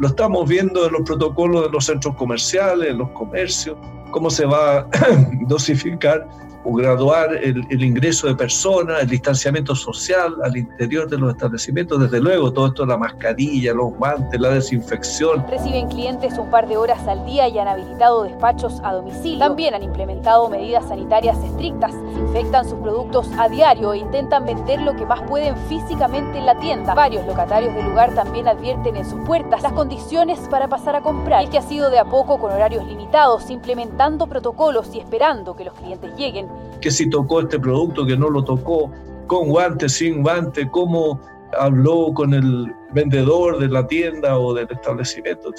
Lo 0.00 0.08
estamos 0.08 0.48
viendo 0.48 0.86
en 0.86 0.92
los 0.92 1.02
protocolos 1.02 1.64
de 1.64 1.70
los 1.70 1.86
centros 1.86 2.14
comerciales, 2.16 2.90
en 2.90 2.98
los 2.98 3.10
comercios, 3.10 3.76
cómo 4.10 4.30
se 4.30 4.46
va 4.46 4.78
a 4.78 4.88
dosificar 5.48 6.26
graduar 6.64 7.34
el, 7.34 7.64
el, 7.70 7.82
ingreso 7.82 8.26
de 8.26 8.34
personas, 8.34 9.02
el 9.02 9.08
distanciamiento 9.08 9.74
social 9.74 10.34
al 10.42 10.56
interior 10.56 11.08
de 11.08 11.18
los 11.18 11.32
establecimientos, 11.32 12.00
desde 12.00 12.20
luego 12.20 12.52
todo 12.52 12.68
esto, 12.68 12.86
la 12.86 12.96
mascarilla, 12.96 13.72
los 13.74 13.94
guantes, 13.94 14.40
la 14.40 14.50
desinfección. 14.50 15.44
Reciben 15.48 15.88
clientes 15.88 16.38
un 16.38 16.50
par 16.50 16.68
de 16.68 16.76
horas 16.76 17.06
al 17.06 17.24
día 17.24 17.48
y 17.48 17.58
han 17.58 17.68
habilitado 17.68 18.24
despachos 18.24 18.80
a 18.84 18.92
domicilio. 18.92 19.38
También 19.38 19.74
han 19.74 19.82
implementado 19.82 20.48
medidas 20.48 20.86
sanitarias 20.88 21.36
estrictas, 21.42 21.92
infectan 22.18 22.68
sus 22.68 22.78
productos 22.78 23.28
a 23.38 23.48
diario 23.48 23.92
e 23.92 23.98
intentan 23.98 24.44
vender 24.44 24.80
lo 24.82 24.94
que 24.94 25.06
más 25.06 25.22
pueden 25.22 25.56
físicamente 25.68 26.38
en 26.38 26.46
la 26.46 26.58
tienda. 26.58 26.94
Varios 26.94 27.26
locatarios 27.26 27.74
del 27.74 27.86
lugar 27.86 28.14
también 28.14 28.48
advierten 28.48 28.96
en 28.96 29.04
sus 29.04 29.20
puertas 29.20 29.62
las 29.62 29.72
condiciones 29.72 30.38
para 30.50 30.68
pasar 30.68 30.96
a 30.96 31.00
comprar, 31.00 31.44
y 31.44 31.48
que 31.48 31.58
ha 31.58 31.62
sido 31.62 31.90
de 31.90 31.98
a 31.98 32.04
poco 32.04 32.38
con 32.38 32.52
horarios 32.52 32.84
limitados, 32.86 33.50
implementando 33.50 34.26
protocolos 34.26 34.94
y 34.94 35.00
esperando 35.00 35.56
que 35.56 35.64
los 35.64 35.74
clientes 35.74 36.14
lleguen 36.16 36.47
que 36.80 36.90
si 36.90 37.08
tocó 37.10 37.40
este 37.40 37.58
producto, 37.58 38.06
que 38.06 38.16
no 38.16 38.30
lo 38.30 38.44
tocó, 38.44 38.90
con 39.26 39.48
guantes, 39.48 39.92
sin 39.92 40.22
guantes, 40.22 40.66
cómo 40.70 41.20
habló 41.58 42.12
con 42.14 42.34
el 42.34 42.72
vendedor 42.92 43.58
de 43.58 43.68
la 43.68 43.86
tienda 43.86 44.38
o 44.38 44.54
del 44.54 44.68
establecimiento. 44.70 45.50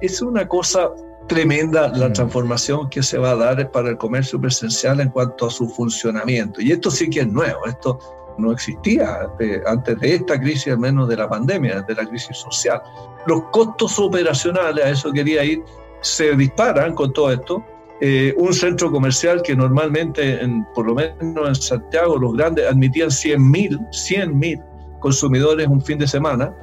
Es 0.00 0.22
una 0.22 0.46
cosa 0.46 0.90
tremenda 1.26 1.88
la 1.88 2.08
mm. 2.08 2.12
transformación 2.12 2.90
que 2.90 3.02
se 3.02 3.18
va 3.18 3.30
a 3.30 3.36
dar 3.36 3.70
para 3.70 3.90
el 3.90 3.96
comercio 3.98 4.40
presencial 4.40 5.00
en 5.00 5.10
cuanto 5.10 5.46
a 5.46 5.50
su 5.50 5.68
funcionamiento. 5.68 6.60
Y 6.60 6.72
esto 6.72 6.90
sí 6.90 7.08
que 7.08 7.20
es 7.20 7.28
nuevo, 7.28 7.66
esto 7.66 7.98
no 8.38 8.52
existía 8.52 9.28
antes 9.66 10.00
de 10.00 10.14
esta 10.14 10.40
crisis, 10.40 10.72
al 10.72 10.78
menos 10.78 11.08
de 11.08 11.16
la 11.16 11.28
pandemia, 11.28 11.82
de 11.82 11.94
la 11.94 12.06
crisis 12.06 12.36
social. 12.36 12.82
Los 13.26 13.44
costos 13.52 13.98
operacionales, 13.98 14.84
a 14.84 14.90
eso 14.90 15.12
quería 15.12 15.44
ir, 15.44 15.62
se 16.00 16.34
disparan 16.34 16.94
con 16.94 17.12
todo 17.12 17.32
esto 17.32 17.64
eh, 18.00 18.34
un 18.38 18.54
centro 18.54 18.90
comercial 18.90 19.42
que 19.42 19.54
normalmente, 19.54 20.42
en, 20.42 20.64
por 20.74 20.86
lo 20.86 20.94
menos 20.94 21.48
en 21.48 21.54
Santiago, 21.54 22.16
los 22.18 22.32
grandes 22.34 22.66
admitían 22.66 23.10
100.000 23.10 23.88
100 23.92 24.62
consumidores 25.00 25.66
un 25.68 25.82
fin 25.82 25.98
de 25.98 26.06
semana. 26.06 26.54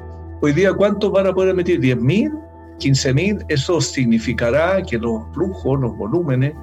Hoy 0.42 0.54
día, 0.54 0.74
¿cuántos 0.74 1.12
van 1.12 1.28
a 1.28 1.34
poder 1.34 1.52
admitir? 1.52 1.80
¿10.000? 1.80 2.32
¿15.000? 2.80 3.46
Eso 3.50 3.80
significará 3.82 4.82
que 4.82 4.98
los 4.98 5.24
flujos, 5.34 5.80
los 5.80 5.96
volúmenes, 5.96 6.54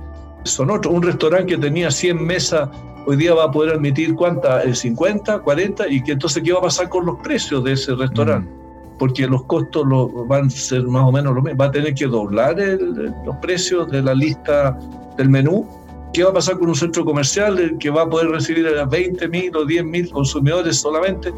son 0.42 0.70
otros. 0.70 0.92
Un 0.92 1.02
restaurante 1.02 1.54
que 1.54 1.60
tenía 1.60 1.90
100 1.90 2.24
mesas, 2.24 2.68
hoy 3.06 3.16
día 3.16 3.32
va 3.34 3.44
a 3.44 3.50
poder 3.50 3.74
admitir 3.74 4.14
cuántas, 4.14 4.78
50, 4.78 5.38
40, 5.38 5.88
y 5.88 6.02
que 6.02 6.12
entonces, 6.12 6.42
¿qué 6.42 6.52
va 6.52 6.58
a 6.58 6.62
pasar 6.62 6.88
con 6.88 7.06
los 7.06 7.16
precios 7.20 7.62
de 7.62 7.72
ese 7.72 7.94
restaurante? 7.94 8.50
Mm 8.50 8.63
porque 8.98 9.26
los 9.26 9.44
costos 9.44 9.84
van 10.28 10.46
a 10.46 10.50
ser 10.50 10.84
más 10.84 11.04
o 11.04 11.12
menos 11.12 11.34
lo 11.34 11.42
mismo. 11.42 11.58
Va 11.58 11.66
a 11.66 11.70
tener 11.70 11.94
que 11.94 12.06
doblar 12.06 12.56
los 12.58 13.36
precios 13.36 13.90
de 13.90 14.02
la 14.02 14.14
lista 14.14 14.78
del 15.16 15.28
menú. 15.28 15.66
¿Qué 16.12 16.22
va 16.22 16.30
a 16.30 16.34
pasar 16.34 16.58
con 16.58 16.68
un 16.68 16.76
centro 16.76 17.04
comercial 17.04 17.76
que 17.78 17.90
va 17.90 18.02
a 18.02 18.08
poder 18.08 18.28
recibir 18.28 18.66
a 18.68 18.84
20 18.84 19.28
mil 19.28 19.56
o 19.56 19.64
10 19.64 19.84
mil 19.84 20.10
consumidores 20.10 20.76
solamente? 20.76 21.32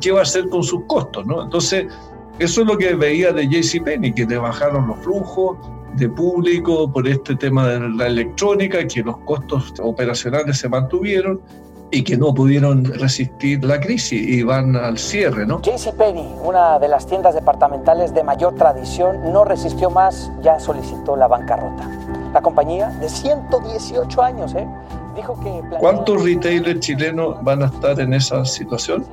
¿Qué 0.00 0.12
va 0.12 0.20
a 0.20 0.22
hacer 0.22 0.48
con 0.48 0.62
sus 0.62 0.84
costos? 0.86 1.26
¿no? 1.26 1.42
Entonces, 1.42 1.86
eso 2.38 2.60
es 2.62 2.66
lo 2.66 2.78
que 2.78 2.94
veía 2.94 3.32
de 3.32 3.48
JCPenney, 3.48 4.12
que 4.14 4.24
le 4.24 4.38
bajaron 4.38 4.86
los 4.86 4.98
flujos 4.98 5.58
de 5.96 6.08
público 6.08 6.90
por 6.90 7.06
este 7.06 7.36
tema 7.36 7.68
de 7.68 7.88
la 7.90 8.06
electrónica, 8.06 8.86
que 8.86 9.02
los 9.02 9.16
costos 9.18 9.72
operacionales 9.80 10.58
se 10.58 10.68
mantuvieron 10.68 11.40
y 11.90 12.02
que 12.02 12.16
no 12.16 12.34
pudieron 12.34 12.84
resistir 12.84 13.64
la 13.64 13.80
crisis 13.80 14.20
y 14.20 14.42
van 14.42 14.74
al 14.76 14.98
cierre, 14.98 15.46
¿no? 15.46 15.60
JCPenney, 15.62 16.36
una 16.42 16.78
de 16.78 16.88
las 16.88 17.06
tiendas 17.06 17.34
departamentales 17.34 18.12
de 18.14 18.22
mayor 18.24 18.54
tradición, 18.54 19.32
no 19.32 19.44
resistió 19.44 19.90
más, 19.90 20.30
ya 20.42 20.58
solicitó 20.58 21.16
la 21.16 21.28
bancarrota. 21.28 21.88
La 22.32 22.42
compañía 22.42 22.88
de 23.00 23.08
118 23.08 24.22
años, 24.22 24.54
¿eh? 24.54 24.66
Dijo 25.14 25.38
que... 25.40 25.62
¿Cuántos 25.78 26.22
retailers 26.24 26.80
chilenos 26.80 27.42
van 27.44 27.62
a 27.62 27.66
estar 27.66 28.00
en 28.00 28.14
esa 28.14 28.44
situación? 28.44 29.06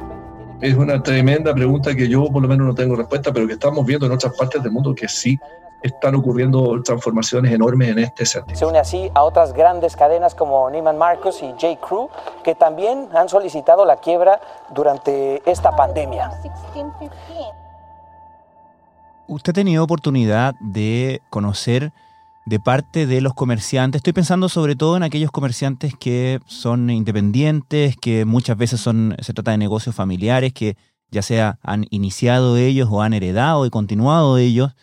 Es 0.60 0.75
una 0.75 1.01
tremenda 1.01 1.54
pregunta 1.54 1.96
que 1.96 2.08
yo 2.08 2.25
por 2.32 2.42
lo 2.42 2.48
menos 2.48 2.68
no 2.68 2.74
tengo 2.74 2.96
respuesta, 2.96 3.32
pero 3.32 3.46
que 3.48 3.54
estamos 3.54 3.86
viendo 3.86 4.08
en 4.08 4.12
otras 4.12 4.34
partes 4.36 4.62
del 4.63 4.72
mundo 4.72 4.96
que 4.96 5.08
sí 5.08 5.40
están 5.82 6.16
ocurriendo 6.16 6.82
transformaciones 6.84 7.52
enormes 7.52 7.90
en 7.90 8.00
este 8.00 8.26
sentido. 8.26 8.58
Se 8.58 8.66
une 8.66 8.80
así 8.80 9.10
a 9.14 9.24
otras 9.24 9.54
grandes 9.54 9.96
cadenas 9.96 10.36
como 10.36 10.70
Neiman 10.70 10.98
Marcus 10.98 11.42
y 11.42 11.52
J. 11.52 11.80
Crew, 11.80 12.10
que 12.44 12.56
también 12.56 13.10
han 13.14 13.30
solicitado 13.30 13.86
la 13.86 13.98
quiebra 13.98 14.40
durante 14.74 15.42
esta 15.50 15.76
pandemia. 15.76 16.32
¿Usted 19.28 19.52
ha 19.52 19.54
tenido 19.54 19.84
oportunidad 19.84 20.56
de 20.60 21.22
conocer 21.30 21.94
de 22.46 22.60
parte 22.60 23.08
de 23.08 23.22
los 23.22 23.34
comerciantes? 23.34 24.00
Estoy 24.00 24.14
pensando 24.14 24.50
sobre 24.50 24.76
todo 24.76 24.98
en 24.98 25.04
aquellos 25.04 25.32
comerciantes 25.32 25.94
que 25.98 26.40
son 26.46 26.90
independientes, 26.90 27.96
que 27.96 28.26
muchas 28.26 28.58
veces 28.58 28.82
son, 28.82 29.16
se 29.20 29.34
trata 29.34 29.52
de 29.52 29.58
negocios 29.58 29.96
familiares, 29.96 30.54
que 30.54 30.76
ya 31.10 31.22
sea 31.22 31.60
han 31.64 31.86
iniciado 31.90 32.58
ellos 32.58 32.90
o 32.92 33.02
han 33.02 33.14
heredado 33.14 33.66
y 33.66 33.70
continuado 33.70 34.38
ellos 34.38 34.74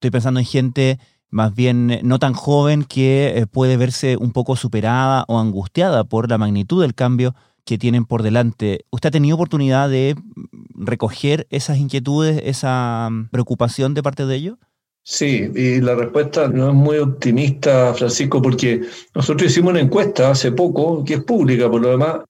Estoy 0.00 0.12
pensando 0.12 0.40
en 0.40 0.46
gente 0.46 0.98
más 1.28 1.54
bien 1.54 1.90
eh, 1.90 2.00
no 2.02 2.18
tan 2.18 2.32
joven 2.32 2.84
que 2.84 3.36
eh, 3.36 3.46
puede 3.46 3.76
verse 3.76 4.16
un 4.16 4.32
poco 4.32 4.56
superada 4.56 5.26
o 5.28 5.38
angustiada 5.38 6.04
por 6.04 6.30
la 6.30 6.38
magnitud 6.38 6.80
del 6.80 6.94
cambio 6.94 7.34
que 7.66 7.76
tienen 7.76 8.06
por 8.06 8.22
delante. 8.22 8.86
¿Usted 8.88 9.08
ha 9.08 9.10
tenido 9.10 9.34
oportunidad 9.34 9.90
de 9.90 10.14
mm, 10.16 10.86
recoger 10.86 11.46
esas 11.50 11.76
inquietudes, 11.76 12.40
esa 12.46 13.10
mm, 13.10 13.28
preocupación 13.28 13.92
de 13.92 14.02
parte 14.02 14.24
de 14.24 14.36
ellos? 14.36 14.58
Sí, 15.02 15.50
y 15.54 15.82
la 15.82 15.94
respuesta 15.94 16.48
no 16.48 16.70
es 16.70 16.74
muy 16.74 16.96
optimista, 16.96 17.92
Francisco, 17.92 18.40
porque 18.40 18.80
nosotros 19.14 19.50
hicimos 19.50 19.72
una 19.72 19.80
encuesta 19.80 20.30
hace 20.30 20.50
poco, 20.50 21.04
que 21.04 21.12
es 21.12 21.24
pública 21.24 21.70
por 21.70 21.82
lo 21.82 21.90
demás, 21.90 22.20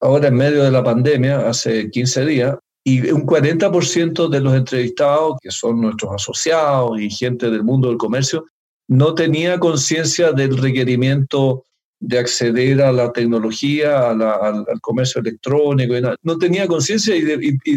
ahora 0.00 0.28
en 0.28 0.36
medio 0.36 0.62
de 0.62 0.70
la 0.70 0.84
pandemia, 0.84 1.48
hace 1.48 1.90
15 1.90 2.24
días, 2.26 2.56
y 2.88 3.10
un 3.10 3.26
40% 3.26 4.28
de 4.28 4.40
los 4.40 4.54
entrevistados, 4.54 5.36
que 5.42 5.50
son 5.50 5.80
nuestros 5.80 6.12
asociados 6.14 6.98
y 6.98 7.10
gente 7.10 7.50
del 7.50 7.62
mundo 7.62 7.88
del 7.88 7.98
comercio, 7.98 8.46
no 8.88 9.14
tenía 9.14 9.58
conciencia 9.58 10.32
del 10.32 10.56
requerimiento 10.56 11.64
de 12.00 12.18
acceder 12.18 12.80
a 12.80 12.92
la 12.92 13.12
tecnología, 13.12 14.10
al, 14.10 14.80
comercio 14.80 15.20
electrónico, 15.20 15.94
no 16.22 16.38
tenía 16.38 16.66
conciencia 16.66 17.14
y, 17.14 17.24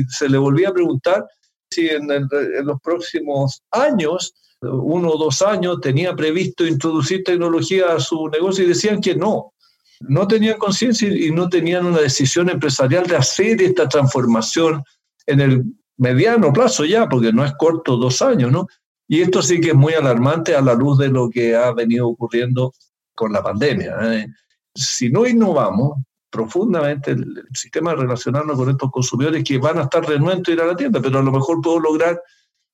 se 0.09 0.29
le 0.29 0.37
volvía 0.37 0.69
a 0.69 0.73
preguntar 0.73 1.25
si 1.69 1.89
en, 1.89 2.09
en, 2.11 2.27
los 2.63 2.79
próximos 2.81 3.61
años, 3.71 4.33
uno 4.61 5.09
o 5.09 5.17
dos 5.17 5.41
años, 5.41 5.81
tenía 5.81 6.15
previsto 6.15 6.65
introducir 6.65 7.23
tecnología 7.23 7.93
a 7.95 7.99
su 7.99 8.29
negocio 8.29 8.63
y 8.63 8.67
decían 8.69 9.01
que 9.01 9.15
no. 9.15 9.53
No 10.01 10.27
tenían 10.27 10.57
conciencia 10.57 11.09
y 11.09 11.31
no 11.31 11.49
tenían 11.49 11.85
una 11.85 11.99
decisión 11.99 12.49
empresarial 12.49 13.05
de 13.07 13.17
hacer 13.17 13.61
esta 13.61 13.89
transformación 13.89 14.83
en 15.25 15.39
el 15.39 15.63
mediano 15.97 16.51
plazo 16.51 16.85
ya, 16.85 17.07
porque 17.07 17.31
no 17.31 17.45
es 17.45 17.53
corto 17.53 17.97
dos 17.97 18.21
años, 18.21 18.51
¿no? 18.51 18.67
Y 19.07 19.21
esto 19.21 19.41
sí 19.41 19.59
que 19.59 19.69
es 19.69 19.75
muy 19.75 19.93
alarmante 19.93 20.55
a 20.55 20.61
la 20.61 20.73
luz 20.73 20.97
de 20.97 21.09
lo 21.09 21.29
que 21.29 21.55
ha 21.55 21.71
venido 21.73 22.07
ocurriendo 22.07 22.73
con 23.13 23.33
la 23.33 23.43
pandemia. 23.43 23.97
¿eh? 24.03 24.27
Si 24.73 25.09
no 25.09 25.27
innovamos 25.27 25.97
profundamente 26.29 27.11
el, 27.11 27.43
sistema 27.53 27.91
de 27.91 27.97
relacionarnos 27.97 28.57
con 28.57 28.69
estos 28.69 28.89
consumidores 28.89 29.43
que 29.43 29.57
van 29.57 29.79
a 29.79 29.83
estar 29.83 30.07
renuentes 30.07 30.47
a 30.47 30.55
ir 30.55 30.61
a 30.61 30.65
la 30.65 30.77
tienda, 30.77 31.01
pero 31.01 31.19
a 31.19 31.23
lo 31.23 31.31
mejor 31.31 31.61
puedo 31.61 31.79
lograr 31.79 32.21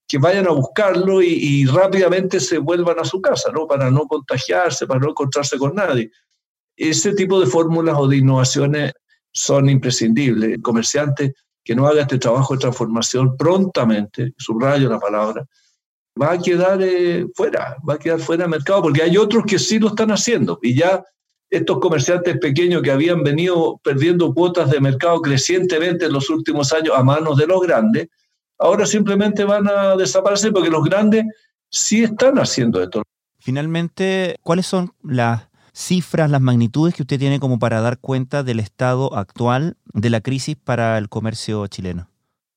que 0.08 0.20
vayan 0.20 0.48
a 0.48 0.52
buscarlo 0.52 1.22
y, 1.24 1.28
y, 1.28 1.66
rápidamente 1.66 2.40
se 2.40 2.60
vuelvan 2.60 3.00
a 3.00 3.04
su 3.04 3.20
casa, 3.20 3.52
¿no? 3.52 3.68
Para 3.68 3.90
no 3.90 4.08
contagiarse, 4.08 4.86
para 4.86 5.00
no 5.00 5.10
encontrarse 5.10 5.58
con 5.58 5.74
nadie. 5.74 6.12
Ese 6.78 7.14
tipo 7.14 7.40
de 7.42 7.48
fórmulas 7.48 7.96
o 7.98 8.08
de 8.08 8.18
innovaciones 8.18 8.94
son 9.34 9.70
imprescindibles. 9.70 10.52
El 10.52 10.62
comerciante 10.62 11.34
que 11.68 11.76
no 11.76 11.86
haga 11.86 12.04
este 12.04 12.18
trabajo 12.18 12.54
de 12.54 12.62
transformación 12.62 13.36
prontamente, 13.36 14.34
subrayo 14.38 14.90
la 14.90 15.02
palabra, 15.02 15.46
va 16.20 16.32
a 16.32 16.38
quedar 16.38 16.82
eh, 16.82 17.28
fuera, 17.36 17.76
va 17.88 17.96
a 17.96 18.00
quedar 18.00 18.22
fuera 18.22 18.46
del 18.46 18.52
mercado, 18.52 18.84
porque 18.84 19.04
hay 19.04 19.18
otros 19.18 19.44
que 19.46 19.60
sí 19.60 19.78
lo 19.78 19.90
están 19.90 20.12
haciendo. 20.12 20.60
Y 20.62 20.76
ya 20.76 21.04
estos 21.50 21.80
comerciantes 21.80 22.38
pequeños 22.38 22.82
que 22.82 22.92
habían 22.92 23.22
venido 23.22 23.82
perdiendo 23.84 24.34
cuotas 24.34 24.72
de 24.72 24.80
mercado 24.80 25.22
crecientemente 25.22 26.06
en 26.06 26.14
los 26.14 26.30
últimos 26.30 26.72
años 26.72 26.96
a 26.96 27.04
manos 27.04 27.36
de 27.36 27.48
los 27.48 27.60
grandes, 27.62 28.08
ahora 28.58 28.86
simplemente 28.86 29.44
van 29.44 29.68
a 29.68 29.98
desaparecer 29.98 30.54
porque 30.54 30.70
los 30.70 30.86
grandes 30.86 31.26
sí 31.70 32.02
están 32.02 32.40
haciendo 32.40 32.82
esto. 32.82 33.04
Finalmente, 33.40 34.38
¿cuáles 34.42 34.68
son 34.68 34.94
las 35.04 35.47
cifras, 35.78 36.32
las 36.32 36.42
magnitudes 36.42 36.96
que 36.96 37.04
usted 37.04 37.20
tiene 37.20 37.40
como 37.40 37.60
para 37.60 37.82
dar 37.82 38.00
cuenta 38.00 38.44
del 38.44 38.60
estado 38.60 39.16
actual 39.16 39.78
de 39.94 40.10
la 40.10 40.22
crisis 40.22 40.56
para 40.56 40.98
el 40.98 41.08
comercio 41.08 41.68
chileno? 41.68 42.10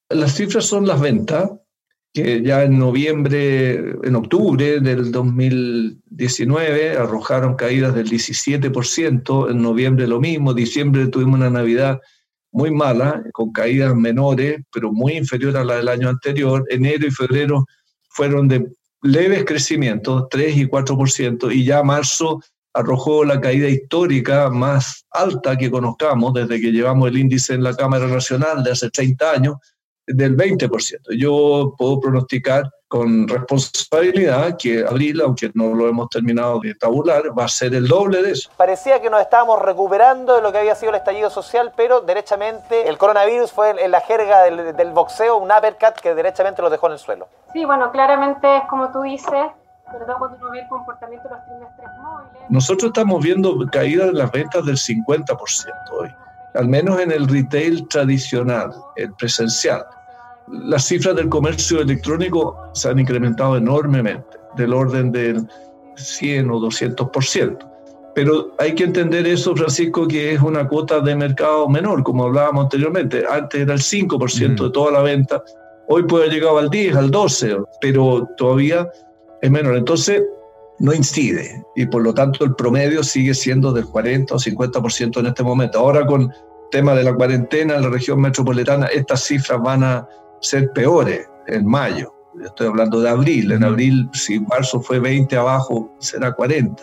Las 0.09 0.35
cifras 0.35 0.65
son 0.65 0.87
las 0.87 1.01
ventas, 1.01 1.51
que 2.15 2.43
ya 2.43 2.65
en 2.65 2.79
noviembre, 2.79 3.75
en 4.03 4.17
octubre 4.17 4.81
del 4.81 5.13
2019 5.13 6.97
arrojaron 6.97 7.55
caídas 7.57 7.95
del 7.95 8.09
17%, 8.09 9.51
en 9.51 9.63
noviembre 9.63 10.09
lo 10.09 10.19
mismo, 10.19 10.55
diciembre 10.55 11.07
tuvimos 11.09 11.37
una 11.37 11.51
Navidad 11.51 12.01
muy 12.53 12.71
mala, 12.73 13.23
con 13.33 13.53
caídas 13.53 13.95
menores, 13.95 14.61
pero 14.73 14.93
muy 14.93 15.13
inferior 15.13 15.57
a 15.57 15.65
la 15.65 15.77
del 15.77 15.89
año 15.89 16.09
anterior, 16.09 16.65
enero 16.71 17.07
y 17.07 17.11
febrero 17.11 17.67
fueron 18.09 18.49
de 18.49 18.67
leves 19.03 19.45
crecimientos, 19.45 20.27
3 20.31 20.57
y 20.57 20.67
4%, 20.67 21.55
y 21.55 21.65
ya 21.65 21.83
marzo 21.83 22.41
arrojó 22.73 23.25
la 23.25 23.41
caída 23.41 23.69
histórica 23.69 24.49
más 24.51 25.05
alta 25.11 25.57
que 25.57 25.71
conozcamos 25.71 26.33
desde 26.35 26.61
que 26.61 26.71
llevamos 26.71 27.09
el 27.09 27.19
índice 27.19 27.55
en 27.55 27.65
la 27.65 27.75
Cámara 27.75 28.07
Nacional 28.07 28.63
de 28.63 28.73
hace 28.73 28.91
30 28.91 29.31
años, 29.31 29.57
del 30.07 30.37
20%. 30.37 31.17
Yo 31.17 31.75
puedo 31.77 32.01
pronosticar 32.01 32.71
con 32.89 33.29
responsabilidad 33.29 34.57
que 34.59 34.85
abril, 34.85 35.21
aunque 35.21 35.51
no 35.55 35.75
lo 35.75 35.89
hemos 35.89 36.09
terminado 36.09 36.59
de 36.59 36.75
tabular, 36.75 37.23
va 37.39 37.45
a 37.45 37.49
ser 37.49 37.75
el 37.75 37.87
doble 37.87 38.21
de 38.21 38.33
eso. 38.33 38.51
Parecía 38.57 39.01
que 39.01 39.09
nos 39.09 39.21
estábamos 39.21 39.63
recuperando 39.63 40.35
de 40.35 40.43
lo 40.43 40.51
que 40.51 40.59
había 40.59 40.75
sido 40.75 40.91
el 40.91 40.97
estallido 40.97 41.31
social, 41.31 41.73
pero 41.77 42.01
derechamente 42.01 42.89
el 42.89 42.99
coronavirus 42.99 43.53
fue 43.53 43.85
en 43.85 43.91
la 43.93 44.01
jerga 44.01 44.43
del, 44.43 44.75
del 44.75 44.91
boxeo 44.91 45.37
un 45.37 45.53
uppercut 45.53 46.01
que 46.03 46.15
derechamente 46.17 46.63
lo 46.63 46.71
dejó 46.71 46.89
en 46.89 46.95
el 46.95 46.99
suelo. 46.99 47.29
Sí, 47.53 47.65
bueno, 47.65 47.93
claramente 47.93 48.57
es 48.57 48.65
como 48.69 48.91
tú 48.91 49.03
dices, 49.03 49.47
cuando 50.19 50.37
uno 50.37 50.51
ve 50.51 50.61
el 50.61 50.69
comportamiento 50.69 51.29
de 51.29 51.35
los 51.35 51.45
trimestres 51.45 51.89
móviles. 52.01 52.43
Nosotros 52.49 52.89
estamos 52.89 53.23
viendo 53.23 53.67
caídas 53.71 54.09
en 54.11 54.19
las 54.19 54.33
ventas 54.33 54.65
del 54.65 54.77
50% 54.77 55.37
hoy, 55.93 56.09
al 56.55 56.69
menos 56.69 57.01
en 57.01 57.13
el 57.13 57.29
retail 57.29 57.87
tradicional, 57.89 58.73
el 58.97 59.13
presencial. 59.15 59.85
Las 60.49 60.85
cifras 60.85 61.15
del 61.17 61.29
comercio 61.29 61.81
electrónico 61.81 62.71
se 62.75 62.89
han 62.89 62.99
incrementado 62.99 63.57
enormemente, 63.57 64.39
del 64.57 64.73
orden 64.73 65.13
del 65.13 65.49
100 65.97 66.51
o 66.51 66.61
200%. 66.61 67.59
Pero 68.15 68.53
hay 68.59 68.75
que 68.75 68.85
entender 68.85 69.27
eso, 69.27 69.55
Francisco, 69.55 70.09
que 70.09 70.35
es 70.35 70.43
una 70.43 70.67
cuota 70.67 70.99
de 71.01 71.15
mercado 71.15 71.69
menor, 71.69 72.03
como 72.03 72.25
hablábamos 72.25 72.65
anteriormente. 72.65 73.25
Antes 73.31 73.61
era 73.61 73.75
el 73.75 73.81
5% 73.81 74.65
de 74.65 74.71
toda 74.71 74.91
la 74.91 75.03
venta, 75.03 75.43
hoy 75.87 76.03
puede 76.03 76.29
llegar 76.29 76.57
al 76.57 76.69
10, 76.69 76.97
al 76.97 77.11
12, 77.11 77.59
pero 77.81 78.29
todavía 78.37 78.89
es 79.43 79.51
menor. 79.51 79.77
Entonces, 79.77 80.23
no 80.81 80.95
incide 80.95 81.63
y 81.77 81.87
por 81.87 82.03
lo 82.03 82.13
tanto 82.13 82.45
el 82.45 82.55
promedio 82.55 83.05
sigue 83.05 83.35
siendo 83.35 83.73
del 83.73 83.87
40 83.87 84.35
o 84.35 84.39
50% 84.39 85.21
en 85.21 85.27
este 85.27 85.43
momento. 85.43 85.79
Ahora 85.79 86.07
con 86.07 86.23
el 86.23 86.31
tema 86.71 86.95
de 86.95 87.05
la 87.05 87.15
cuarentena 87.15 87.77
en 87.77 87.83
la 87.83 87.91
región 87.91 88.21
metropolitana, 88.21 88.87
estas 88.87 89.25
cifras 89.25 89.61
van 89.63 89.85
a 89.85 90.09
ser 90.41 90.73
peores 90.73 91.29
en 91.47 91.67
mayo. 91.67 92.15
Estoy 92.43 92.69
hablando 92.69 93.01
de 93.01 93.11
abril. 93.11 93.53
En 93.53 93.63
abril, 93.63 94.09
si 94.15 94.41
marzo 94.41 94.81
fue 94.81 94.99
20 94.99 95.37
abajo, 95.37 95.95
será 95.99 96.33
40. 96.33 96.83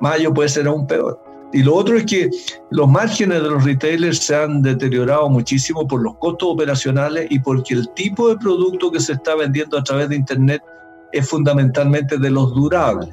Mayo 0.00 0.34
puede 0.34 0.48
ser 0.48 0.66
aún 0.66 0.86
peor. 0.86 1.18
Y 1.52 1.62
lo 1.62 1.74
otro 1.74 1.96
es 1.96 2.04
que 2.04 2.30
los 2.70 2.88
márgenes 2.88 3.42
de 3.42 3.48
los 3.48 3.64
retailers 3.64 4.18
se 4.18 4.36
han 4.36 4.62
deteriorado 4.62 5.28
muchísimo 5.28 5.86
por 5.88 6.02
los 6.02 6.16
costos 6.18 6.50
operacionales 6.50 7.26
y 7.30 7.38
porque 7.40 7.74
el 7.74 7.88
tipo 7.94 8.28
de 8.28 8.36
producto 8.36 8.92
que 8.92 9.00
se 9.00 9.14
está 9.14 9.34
vendiendo 9.34 9.78
a 9.78 9.82
través 9.82 10.10
de 10.10 10.16
Internet 10.16 10.62
es 11.12 11.28
fundamentalmente 11.28 12.18
de 12.18 12.30
los 12.30 12.54
durables, 12.54 13.10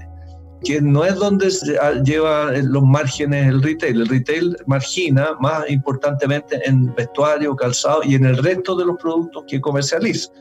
que 0.63 0.81
no 0.81 1.05
es 1.05 1.15
donde 1.15 1.51
se 1.51 1.77
lleva 2.03 2.51
los 2.51 2.83
márgenes 2.83 3.47
el 3.47 3.61
retail. 3.61 4.01
El 4.01 4.07
retail 4.07 4.57
margina 4.65 5.35
más 5.39 5.69
importantemente 5.69 6.59
en 6.67 6.93
vestuario, 6.95 7.55
calzado 7.55 8.01
y 8.03 8.15
en 8.15 8.25
el 8.25 8.37
resto 8.37 8.75
de 8.75 8.85
los 8.85 8.97
productos 8.97 9.43
que 9.47 9.61
comercializa. 9.61 10.31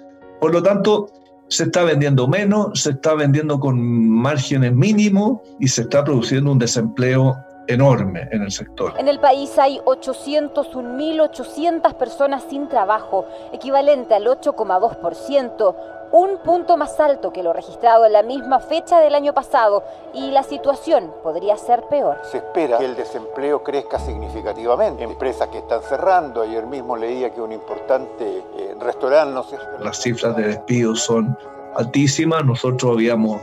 Por 0.41 0.53
lo 0.53 0.63
tanto, 0.63 1.11
se 1.49 1.65
está 1.65 1.85
vendiendo 1.85 2.27
menos, 2.27 2.83
se 2.83 2.91
está 2.91 3.15
vendiendo 3.15 3.61
con 3.61 3.81
márgenes 3.81 4.73
mínimos 4.73 5.41
y 5.61 5.69
se 5.69 5.83
está 5.83 6.03
produciendo 6.05 6.53
un 6.53 6.59
desempleo 6.59 7.37
enorme 7.69 8.29
en 8.33 8.43
el 8.43 8.51
sector. 8.51 8.95
En 8.99 9.09
el 9.09 9.21
país 9.21 9.57
hay 9.59 9.79
801.800 9.85 11.95
personas 11.95 12.45
sin 12.49 12.69
trabajo, 12.69 13.27
equivalente 13.53 14.15
al 14.15 14.27
8,2%, 14.27 15.75
un 16.17 16.39
punto 16.39 16.79
más 16.79 16.99
alto 16.99 17.31
que 17.31 17.43
lo 17.43 17.53
registrado 17.53 18.07
en 18.07 18.13
la 18.15 18.23
misma 18.23 18.59
fecha 18.59 19.01
del 19.01 19.15
año 19.15 19.35
pasado, 19.35 19.85
y 20.15 20.31
la 20.31 20.43
situación 20.43 21.13
podría 21.23 21.59
ser 21.59 21.83
peor. 21.91 22.17
Se 22.31 22.39
espera 22.39 22.79
que 22.79 22.87
el 22.87 22.97
desempleo 22.97 23.63
crezca 23.63 23.99
significativamente. 23.99 25.05
Empresas 25.05 25.49
que 25.49 25.59
están 25.59 25.83
cerrando, 25.83 26.41
ayer 26.41 26.67
mismo 26.67 26.97
leía 26.97 27.31
que 27.31 27.41
un 27.41 27.53
importante 27.53 28.25
eh, 28.57 28.75
restaurante, 28.81 29.35
no 29.35 29.43
sé. 29.43 29.59
Las 29.79 30.01
cifras 30.01 30.35
de 30.37 30.45
despidos 30.45 31.03
son 31.03 31.37
altísimas, 31.75 32.45
nosotros 32.45 32.93
habíamos 32.93 33.43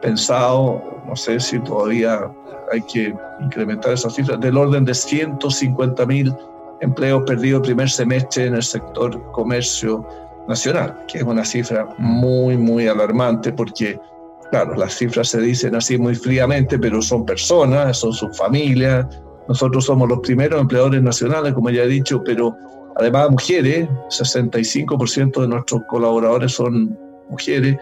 pensado, 0.00 0.82
no 1.06 1.16
sé 1.16 1.38
si 1.40 1.58
todavía 1.60 2.30
hay 2.72 2.80
que 2.82 3.14
incrementar 3.40 3.92
esas 3.92 4.14
cifras, 4.14 4.40
del 4.40 4.56
orden 4.56 4.86
de 4.86 4.94
150 4.94 6.06
mil 6.06 6.34
empleos 6.80 7.22
perdidos 7.26 7.58
el 7.58 7.66
primer 7.66 7.90
semestre 7.90 8.46
en 8.46 8.54
el 8.54 8.62
sector 8.62 9.20
comercio 9.32 10.06
nacional, 10.48 11.04
que 11.08 11.18
es 11.18 11.24
una 11.24 11.44
cifra 11.44 11.88
muy, 11.98 12.56
muy 12.56 12.86
alarmante 12.88 13.52
porque, 13.52 13.98
claro, 14.50 14.74
las 14.74 14.94
cifras 14.94 15.28
se 15.28 15.40
dicen 15.40 15.74
así 15.74 15.98
muy 15.98 16.14
fríamente, 16.14 16.78
pero 16.78 17.00
son 17.02 17.24
personas, 17.24 17.98
son 17.98 18.12
sus 18.12 18.36
familias. 18.36 19.06
Nosotros 19.48 19.84
somos 19.84 20.08
los 20.08 20.20
primeros 20.20 20.60
empleadores 20.60 21.02
nacionales, 21.02 21.54
como 21.54 21.70
ya 21.70 21.82
he 21.82 21.88
dicho, 21.88 22.22
pero 22.24 22.56
además 22.96 23.30
mujeres, 23.30 23.88
65% 24.08 25.40
de 25.40 25.48
nuestros 25.48 25.82
colaboradores 25.88 26.52
son 26.52 26.98
mujeres 27.28 27.76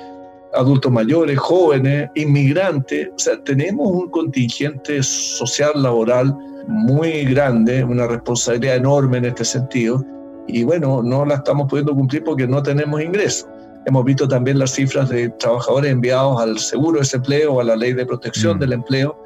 adultos 0.55 0.93
mayores, 0.93 1.39
jóvenes, 1.39 2.11
inmigrantes. 2.15 3.09
O 3.09 3.19
sea, 3.19 3.43
tenemos 3.45 3.87
un 3.91 4.11
contingente 4.11 5.03
social, 5.03 5.73
laboral 5.77 6.37
muy 6.69 7.25
grande, 7.25 7.83
una 7.85 8.07
responsabilidad 8.07 8.77
enorme 8.77 9.19
en 9.19 9.27
este 9.27 9.45
sentido. 9.45 10.05
Y 10.47 10.65
bueno, 10.65 11.03
no 11.03 11.25
la 11.25 11.37
estamos 11.37 11.69
pudiendo 11.69 11.95
cumplir 11.95 12.25
porque 12.25 12.47
no 12.47 12.63
tenemos 12.63 13.01
ingresos. 13.01 13.49
Hemos 13.87 14.05
visto 14.05 14.29
también 14.29 14.59
las 14.59 14.73
cifras 14.73 15.09
de 15.09 15.29
trabajadores 15.31 15.91
enviados 15.91 16.41
al 16.41 16.59
seguro 16.59 16.95
de 16.95 17.01
desempleo, 17.01 17.61
a 17.61 17.65
la 17.65 17.77
ley 17.77 17.93
de 17.93 18.07
protección 18.07 18.57
mm. 18.57 18.61
del 18.61 18.73
empleo. 18.75 19.19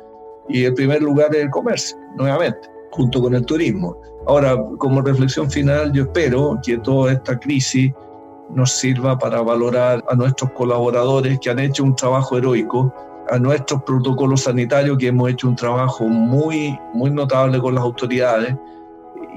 Y 0.49 0.65
el 0.65 0.75
primer 0.75 1.03
lugar 1.03 1.35
es 1.35 1.43
el 1.43 1.51
comercio, 1.51 1.97
nuevamente, 2.17 2.59
junto 2.93 3.21
con 3.21 3.35
el 3.35 3.45
turismo. 3.45 4.01
Ahora, 4.27 4.57
como 4.79 5.03
reflexión 5.03 5.51
final, 5.51 5.93
yo 5.93 6.05
espero 6.05 6.59
que 6.65 6.79
toda 6.79 7.13
esta 7.13 7.39
crisis 7.39 7.93
nos 8.51 8.73
sirva 8.73 9.19
para 9.19 9.43
valorar 9.43 10.05
a 10.09 10.15
nuestros 10.15 10.51
colaboradores 10.53 11.39
que 11.41 11.51
han 11.51 11.59
hecho 11.59 11.85
un 11.85 11.97
trabajo 11.97 12.39
heroico, 12.39 12.93
a 13.31 13.39
nuestros 13.39 13.83
protocolos 13.83 14.43
sanitarios 14.43 14.99
que 14.99 15.09
hemos 15.09 15.31
hecho 15.31 15.49
un 15.49 15.57
trabajo 15.57 16.05
muy, 16.05 16.79
muy 16.95 17.11
notable 17.11 17.59
con 17.59 17.75
las 17.75 17.83
autoridades 17.83 18.55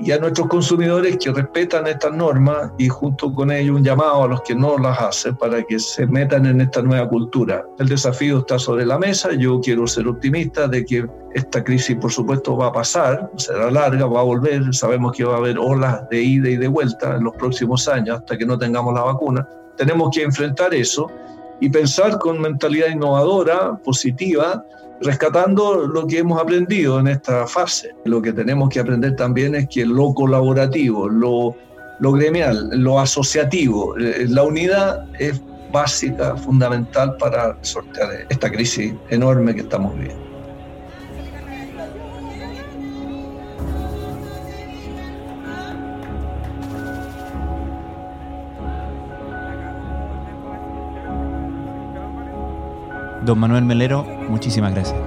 y 0.01 0.11
a 0.11 0.17
nuestros 0.17 0.47
consumidores 0.47 1.17
que 1.17 1.31
respetan 1.31 1.87
estas 1.87 2.13
normas 2.13 2.71
y 2.77 2.87
junto 2.87 3.33
con 3.33 3.51
ello 3.51 3.75
un 3.75 3.83
llamado 3.83 4.23
a 4.23 4.27
los 4.27 4.41
que 4.43 4.55
no 4.55 4.77
las 4.77 4.99
hacen 4.99 5.35
para 5.35 5.61
que 5.63 5.79
se 5.79 6.07
metan 6.07 6.45
en 6.45 6.61
esta 6.61 6.81
nueva 6.81 7.07
cultura. 7.09 7.65
El 7.79 7.89
desafío 7.89 8.39
está 8.39 8.57
sobre 8.57 8.85
la 8.85 8.97
mesa, 8.97 9.33
yo 9.33 9.59
quiero 9.59 9.87
ser 9.87 10.07
optimista 10.07 10.67
de 10.67 10.85
que 10.85 11.05
esta 11.33 11.63
crisis 11.63 11.95
por 11.97 12.11
supuesto 12.11 12.55
va 12.55 12.67
a 12.67 12.71
pasar, 12.71 13.29
será 13.35 13.69
larga, 13.69 14.05
va 14.05 14.21
a 14.21 14.23
volver, 14.23 14.73
sabemos 14.73 15.11
que 15.11 15.23
va 15.23 15.35
a 15.35 15.37
haber 15.37 15.57
olas 15.59 16.07
de 16.09 16.21
ida 16.21 16.49
y 16.49 16.57
de 16.57 16.67
vuelta 16.67 17.15
en 17.15 17.23
los 17.23 17.35
próximos 17.35 17.87
años 17.87 18.19
hasta 18.19 18.37
que 18.37 18.45
no 18.45 18.57
tengamos 18.57 18.93
la 18.93 19.03
vacuna. 19.03 19.47
Tenemos 19.77 20.09
que 20.15 20.23
enfrentar 20.23 20.73
eso 20.73 21.07
y 21.59 21.69
pensar 21.69 22.17
con 22.19 22.39
mentalidad 22.39 22.89
innovadora, 22.89 23.75
positiva, 23.83 24.63
rescatando 25.01 25.87
lo 25.87 26.05
que 26.07 26.19
hemos 26.19 26.41
aprendido 26.41 26.99
en 26.99 27.07
esta 27.07 27.47
fase. 27.47 27.95
Lo 28.05 28.21
que 28.21 28.33
tenemos 28.33 28.69
que 28.69 28.79
aprender 28.79 29.15
también 29.15 29.55
es 29.55 29.67
que 29.69 29.85
lo 29.85 30.13
colaborativo, 30.13 31.07
lo, 31.07 31.55
lo 31.99 32.11
gremial, 32.11 32.69
lo 32.73 32.99
asociativo, 32.99 33.97
eh, 33.97 34.25
la 34.29 34.43
unidad 34.43 35.05
es 35.19 35.41
básica, 35.71 36.35
fundamental 36.35 37.15
para 37.17 37.57
sortear 37.61 38.09
esta 38.29 38.51
crisis 38.51 38.93
enorme 39.09 39.53
que 39.53 39.61
estamos 39.61 39.95
viviendo. 39.95 40.28
Don 53.29 53.37
Manuel 53.37 53.63
Melero, 53.63 54.03
muchísimas 54.27 54.73
gracias. 54.73 54.99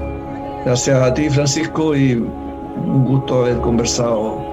Gracias 0.65 1.03
a 1.03 1.13
ti, 1.13 1.29
Francisco, 1.29 1.97
y 1.97 2.13
un 2.13 3.05
gusto 3.05 3.41
haber 3.41 3.59
conversado 3.59 4.53